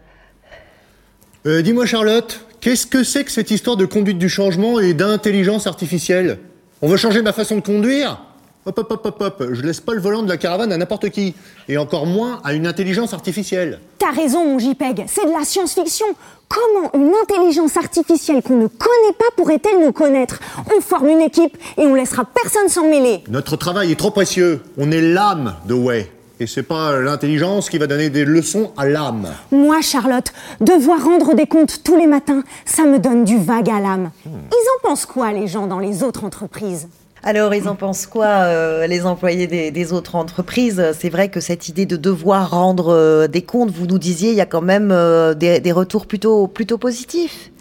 Dis-moi 1.44 1.86
Charlotte, 1.86 2.46
qu'est-ce 2.60 2.86
que 2.86 3.02
c'est 3.02 3.24
que 3.24 3.30
cette 3.30 3.50
histoire 3.50 3.76
de 3.76 3.86
conduite 3.86 4.18
du 4.18 4.28
changement 4.28 4.80
et 4.80 4.94
d'intelligence 4.94 5.66
artificielle? 5.66 6.38
On 6.84 6.88
veut 6.88 6.98
changer 6.98 7.22
ma 7.22 7.32
façon 7.32 7.56
de 7.56 7.60
conduire 7.62 8.20
Hop, 8.66 8.78
hop, 8.78 8.92
hop, 8.92 9.06
hop, 9.06 9.20
hop. 9.20 9.48
Je 9.52 9.60
laisse 9.60 9.80
pas 9.80 9.92
le 9.92 10.00
volant 10.00 10.22
de 10.22 10.28
la 10.28 10.38
caravane 10.38 10.72
à 10.72 10.78
n'importe 10.78 11.10
qui. 11.10 11.34
Et 11.68 11.76
encore 11.76 12.06
moins 12.06 12.40
à 12.44 12.54
une 12.54 12.66
intelligence 12.66 13.12
artificielle. 13.12 13.78
T'as 13.98 14.10
raison, 14.10 14.46
mon 14.46 14.58
JPEG. 14.58 15.04
C'est 15.06 15.26
de 15.26 15.32
la 15.38 15.44
science-fiction. 15.44 16.06
Comment 16.48 16.90
une 16.94 17.12
intelligence 17.22 17.76
artificielle 17.76 18.42
qu'on 18.42 18.56
ne 18.56 18.66
connaît 18.68 19.14
pas 19.18 19.26
pourrait-elle 19.36 19.84
nous 19.84 19.92
connaître? 19.92 20.40
On 20.74 20.80
forme 20.80 21.08
une 21.08 21.20
équipe 21.20 21.58
et 21.76 21.82
on 21.82 21.94
laissera 21.94 22.24
personne 22.24 22.70
s'en 22.70 22.88
mêler. 22.88 23.22
Notre 23.28 23.56
travail 23.56 23.92
est 23.92 23.98
trop 23.98 24.10
précieux. 24.10 24.62
On 24.78 24.90
est 24.90 25.02
l'âme 25.02 25.56
de 25.66 25.74
Way. 25.74 26.10
Et 26.44 26.46
c'est 26.46 26.62
pas 26.62 27.00
l'intelligence 27.00 27.70
qui 27.70 27.78
va 27.78 27.86
donner 27.86 28.10
des 28.10 28.26
leçons 28.26 28.72
à 28.76 28.86
l'âme. 28.86 29.28
Moi, 29.50 29.80
Charlotte, 29.80 30.30
devoir 30.60 31.02
rendre 31.02 31.34
des 31.34 31.46
comptes 31.46 31.82
tous 31.82 31.96
les 31.96 32.06
matins, 32.06 32.42
ça 32.66 32.82
me 32.82 32.98
donne 32.98 33.24
du 33.24 33.38
vague 33.38 33.70
à 33.70 33.80
l'âme. 33.80 34.10
Hmm. 34.26 34.40
Ils 34.52 34.68
en 34.76 34.86
pensent 34.86 35.06
quoi, 35.06 35.32
les 35.32 35.46
gens 35.46 35.66
dans 35.66 35.78
les 35.78 36.02
autres 36.02 36.22
entreprises? 36.22 36.86
Alors, 37.22 37.54
ils 37.54 37.66
en 37.66 37.76
pensent 37.76 38.06
quoi, 38.06 38.26
euh, 38.26 38.86
les 38.86 39.06
employés 39.06 39.46
des, 39.46 39.92
autres 39.94 40.16
entreprises? 40.16 40.84
C'est 41.00 41.08
vrai 41.08 41.30
que 41.30 41.40
cette 41.40 41.70
idée 41.70 41.86
de 41.86 41.96
devoir 41.96 42.50
rendre 42.50 42.92
euh, 42.92 43.26
des 43.26 43.40
comptes, 43.40 43.70
vous 43.70 43.86
nous 43.86 43.98
disiez, 43.98 44.28
il 44.28 44.36
y 44.36 44.42
a 44.42 44.46
quand 44.46 44.60
même 44.60 44.90
euh, 44.92 45.32
des, 45.32 45.60
des, 45.60 45.72
retours 45.72 46.04
plutôt, 46.04 46.46
plutôt 46.46 46.76
positifs. 46.76 47.52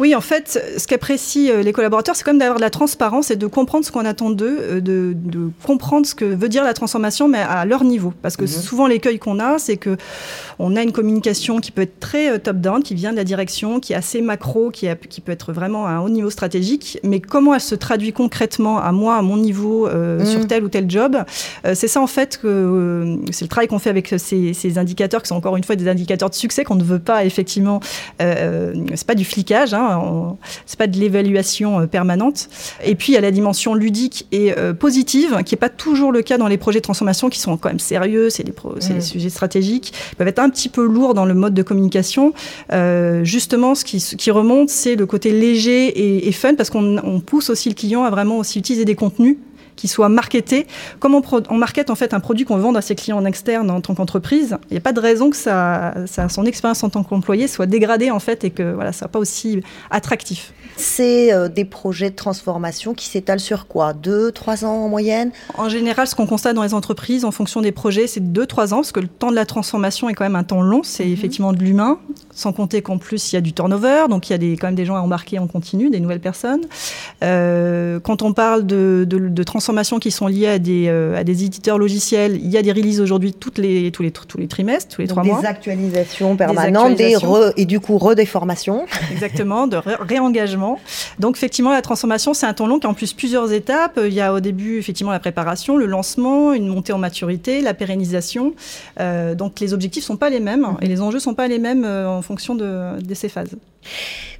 Oui, 0.00 0.14
en 0.14 0.20
fait, 0.20 0.62
ce 0.78 0.86
qu'apprécient 0.86 1.52
euh, 1.52 1.62
les 1.62 1.72
collaborateurs, 1.72 2.14
c'est 2.14 2.24
comme 2.24 2.38
d'avoir 2.38 2.58
de 2.58 2.62
la 2.62 2.70
transparence 2.70 3.30
et 3.30 3.36
de 3.36 3.46
comprendre 3.46 3.84
ce 3.84 3.90
qu'on 3.90 4.04
attend 4.04 4.30
d'eux, 4.30 4.58
euh, 4.60 4.80
de, 4.80 5.14
comprendre 5.64 6.06
ce 6.06 6.14
que 6.14 6.24
veut 6.24 6.48
dire 6.48 6.62
la 6.62 6.74
transformation, 6.74 7.28
mais 7.28 7.38
à 7.38 7.64
leur 7.64 7.82
niveau. 7.82 8.12
Parce 8.22 8.36
que 8.36 8.42
mhm. 8.42 8.48
souvent, 8.48 8.86
l'écueil 8.86 9.18
qu'on 9.18 9.40
a, 9.40 9.58
c'est 9.58 9.76
que 9.76 9.96
on 10.60 10.76
a 10.76 10.82
une 10.82 10.92
communication 10.92 11.60
qui 11.60 11.72
peut 11.72 11.82
être 11.82 11.98
très 11.98 12.30
euh, 12.30 12.38
top-down, 12.38 12.82
qui 12.82 12.94
vient 12.94 13.10
de 13.10 13.16
la 13.16 13.24
direction, 13.24 13.80
qui 13.80 13.92
est 13.92 13.96
assez 13.96 14.20
macro, 14.20 14.70
qui, 14.70 14.86
qui, 15.08 15.20
peut 15.20 15.32
être 15.32 15.52
vraiment 15.52 15.86
à 15.86 15.90
un 15.90 16.00
haut 16.00 16.08
niveau 16.08 16.30
stratégique. 16.30 17.00
Mais 17.02 17.20
comment 17.20 17.54
elle 17.54 17.60
se 17.60 17.74
traduit 17.74 18.12
concrètement 18.12 18.78
à 18.78 18.92
moi, 18.92 19.16
à 19.16 19.22
mon 19.22 19.36
niveau, 19.36 19.88
mhm. 19.88 20.24
sur 20.24 20.46
tel 20.46 20.62
ou 20.62 20.68
tel 20.68 20.88
job 20.88 21.16
C'est 21.74 21.88
ça, 21.88 22.00
en 22.00 22.06
fait, 22.06 22.38
que 22.38 23.18
c'est 23.32 23.44
le 23.44 23.48
travail 23.48 23.68
qu'on 23.68 23.78
fait 23.78 23.90
avec 23.90 24.14
ces, 24.16 24.78
indicateurs, 24.78 25.22
qui 25.22 25.28
sont 25.28 25.34
encore 25.34 25.56
une 25.56 25.64
fois 25.64 25.76
des 25.76 25.88
indicateurs 25.88 26.30
de 26.30 26.34
succès 26.34 26.62
qu'on 26.64 26.76
ne 26.76 26.84
veut 26.84 26.98
pas, 26.98 27.24
effectivement, 27.24 27.80
c'est 28.18 29.06
pas 29.06 29.14
du 29.14 29.24
flicage, 29.24 29.74
hein, 29.74 29.87
c'est 30.66 30.78
pas 30.78 30.86
de 30.86 30.98
l'évaluation 30.98 31.80
euh, 31.80 31.86
permanente. 31.86 32.48
Et 32.84 32.94
puis 32.94 33.12
il 33.12 33.14
y 33.14 33.18
a 33.18 33.20
la 33.20 33.30
dimension 33.30 33.74
ludique 33.74 34.26
et 34.32 34.52
euh, 34.56 34.72
positive, 34.72 35.42
qui 35.44 35.54
n'est 35.54 35.58
pas 35.58 35.68
toujours 35.68 36.12
le 36.12 36.22
cas 36.22 36.38
dans 36.38 36.48
les 36.48 36.58
projets 36.58 36.80
de 36.80 36.84
transformation, 36.84 37.28
qui 37.28 37.40
sont 37.40 37.56
quand 37.56 37.68
même 37.68 37.78
sérieux, 37.78 38.30
c'est 38.30 38.44
des, 38.44 38.52
des, 38.94 39.00
sujets 39.00 39.30
stratégiques, 39.30 39.92
ils 40.12 40.16
peuvent 40.16 40.28
être 40.28 40.38
un 40.38 40.50
petit 40.50 40.68
peu 40.68 40.84
lourds 40.84 41.14
dans 41.14 41.24
le 41.24 41.34
mode 41.34 41.54
de 41.54 41.62
communication. 41.62 42.32
Euh, 42.72 43.24
justement, 43.24 43.74
ce 43.74 43.84
qui, 43.84 43.98
qui 43.98 44.30
remonte, 44.30 44.70
c'est 44.70 44.96
le 44.96 45.06
côté 45.06 45.30
léger 45.32 45.86
et, 45.88 46.28
et 46.28 46.32
fun, 46.32 46.54
parce 46.54 46.70
qu'on 46.70 47.22
pousse 47.24 47.50
aussi 47.50 47.68
le 47.68 47.74
client 47.74 48.04
à 48.04 48.10
vraiment 48.10 48.38
aussi 48.38 48.58
utiliser 48.58 48.84
des 48.84 48.94
contenus 48.94 49.36
qui 49.78 49.88
soit 49.88 50.08
marketé. 50.08 50.66
Comme 50.98 51.14
on, 51.14 51.22
on 51.48 51.56
market 51.56 51.88
en 51.88 51.94
fait 51.94 52.12
un 52.12 52.20
produit 52.20 52.44
qu'on 52.44 52.58
vend 52.58 52.74
à 52.74 52.82
ses 52.82 52.96
clients 52.96 53.16
en 53.16 53.24
externe 53.24 53.70
en 53.70 53.80
tant 53.80 53.94
qu'entreprise, 53.94 54.58
il 54.70 54.74
n'y 54.74 54.78
a 54.78 54.80
pas 54.80 54.92
de 54.92 55.00
raison 55.00 55.30
que 55.30 55.36
ça, 55.36 55.94
ça, 56.06 56.28
son 56.28 56.44
expérience 56.44 56.82
en 56.82 56.90
tant 56.90 57.04
qu'employé 57.04 57.46
soit 57.46 57.66
dégradée 57.66 58.10
en 58.10 58.18
fait 58.18 58.42
et 58.44 58.50
que 58.50 58.74
voilà, 58.74 58.92
ça 58.92 58.98
soit 58.98 59.08
pas 59.08 59.20
aussi 59.20 59.62
attractif. 59.90 60.52
C'est 60.76 61.32
euh, 61.32 61.48
des 61.48 61.64
projets 61.64 62.10
de 62.10 62.16
transformation 62.16 62.94
qui 62.94 63.06
s'étalent 63.06 63.40
sur 63.40 63.66
quoi? 63.66 63.92
Deux, 63.92 64.32
trois 64.32 64.64
ans 64.64 64.84
en 64.84 64.88
moyenne? 64.88 65.30
En 65.56 65.68
général, 65.68 66.06
ce 66.06 66.14
qu'on 66.14 66.26
constate 66.26 66.54
dans 66.54 66.62
les 66.62 66.74
entreprises, 66.74 67.24
en 67.24 67.30
fonction 67.30 67.60
des 67.60 67.72
projets, 67.72 68.06
c'est 68.06 68.32
deux, 68.32 68.46
trois 68.46 68.74
ans, 68.74 68.78
parce 68.78 68.92
que 68.92 69.00
le 69.00 69.08
temps 69.08 69.30
de 69.30 69.36
la 69.36 69.46
transformation 69.46 70.08
est 70.08 70.14
quand 70.14 70.24
même 70.24 70.36
un 70.36 70.44
temps 70.44 70.62
long. 70.62 70.82
C'est 70.82 71.04
mhm. 71.04 71.12
effectivement 71.12 71.52
de 71.52 71.58
l'humain. 71.58 71.98
Sans 72.38 72.52
compter 72.52 72.82
qu'en 72.82 72.98
plus 72.98 73.32
il 73.32 73.34
y 73.34 73.38
a 73.38 73.40
du 73.40 73.52
turnover, 73.52 74.04
donc 74.08 74.28
il 74.28 74.32
y 74.32 74.34
a 74.34 74.38
des, 74.38 74.56
quand 74.56 74.68
même 74.68 74.76
des 74.76 74.84
gens 74.84 74.94
à 74.94 75.00
embarquer 75.00 75.40
en 75.40 75.48
continu, 75.48 75.90
des 75.90 75.98
nouvelles 75.98 76.20
personnes. 76.20 76.60
Euh, 77.24 77.98
quand 77.98 78.22
on 78.22 78.32
parle 78.32 78.64
de, 78.64 79.04
de, 79.08 79.18
de, 79.18 79.42
transformations 79.42 79.98
qui 79.98 80.12
sont 80.12 80.28
liées 80.28 80.46
à 80.46 80.58
des, 80.60 80.86
euh, 80.86 81.18
à 81.18 81.24
des 81.24 81.42
éditeurs 81.42 81.78
logiciels, 81.78 82.36
il 82.36 82.48
y 82.48 82.56
a 82.56 82.62
des 82.62 82.70
releases 82.70 83.00
aujourd'hui 83.00 83.32
toutes 83.32 83.58
les, 83.58 83.90
tous, 83.90 84.04
les, 84.04 84.12
tous 84.12 84.38
les 84.38 84.46
trimestres, 84.46 84.94
tous 84.94 85.00
les 85.00 85.08
donc 85.08 85.16
trois 85.16 85.24
des 85.24 85.30
mois. 85.30 85.44
Actualisations 85.44 86.36
permanentes, 86.36 86.94
des 86.94 87.06
actualisations 87.06 87.52
et 87.56 87.64
du 87.64 87.80
coup 87.80 87.98
redéformations. 87.98 88.86
Exactement, 89.10 89.66
de 89.66 89.76
ré 89.76 89.96
réengagement. 89.98 90.78
Donc 91.18 91.36
effectivement, 91.36 91.72
la 91.72 91.82
transformation, 91.82 92.34
c'est 92.34 92.46
un 92.46 92.54
temps 92.54 92.68
long 92.68 92.78
qui 92.78 92.86
a 92.86 92.90
en 92.90 92.94
plus 92.94 93.14
plusieurs 93.14 93.52
étapes. 93.52 93.98
Il 94.00 94.14
y 94.14 94.20
a 94.20 94.32
au 94.32 94.38
début 94.38 94.78
effectivement 94.78 95.10
la 95.10 95.18
préparation, 95.18 95.76
le 95.76 95.86
lancement, 95.86 96.52
une 96.52 96.68
montée 96.68 96.92
en 96.92 96.98
maturité, 96.98 97.62
la 97.62 97.74
pérennisation. 97.74 98.54
Euh, 99.00 99.34
donc 99.34 99.58
les 99.58 99.74
objectifs 99.74 100.04
sont 100.04 100.16
pas 100.16 100.30
les 100.30 100.38
mêmes 100.38 100.68
et 100.80 100.86
les 100.86 101.00
enjeux 101.00 101.18
sont 101.18 101.34
pas 101.34 101.48
les 101.48 101.58
mêmes 101.58 101.84
en 101.84 102.22
fonction 102.28 102.54
de, 102.54 103.00
de 103.00 103.14
ces 103.14 103.28
phases. 103.28 103.56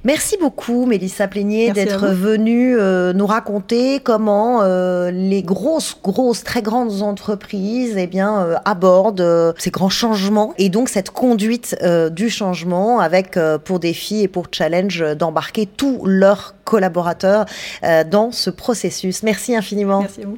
Merci 0.05 0.37
beaucoup, 0.39 0.85
Mélissa 0.85 1.27
Plénier, 1.27 1.71
d'être 1.71 2.07
venue 2.07 2.77
euh, 2.77 3.11
nous 3.11 3.25
raconter 3.25 3.99
comment 3.99 4.61
euh, 4.61 5.11
les 5.11 5.43
grosses, 5.43 5.97
grosses, 6.01 6.43
très 6.43 6.61
grandes 6.61 7.01
entreprises 7.01 7.95
eh 7.97 8.07
bien, 8.07 8.41
euh, 8.41 8.55
abordent 8.63 9.55
ces 9.57 9.71
grands 9.71 9.89
changements 9.89 10.53
et 10.57 10.69
donc 10.69 10.87
cette 10.87 11.09
conduite 11.09 11.75
du 12.11 12.29
changement 12.29 12.99
avec 12.99 13.37
pour 13.65 13.79
défi 13.79 14.21
et 14.21 14.27
pour 14.27 14.45
challenge 14.51 15.03
d'embarquer 15.17 15.65
tous 15.65 16.05
leurs 16.05 16.55
collaborateurs 16.63 17.45
dans 18.09 18.31
ce 18.31 18.49
processus. 18.49 19.23
Merci 19.23 19.55
infiniment. 19.55 20.01
Merci 20.01 20.21
à 20.21 20.27
vous. 20.27 20.37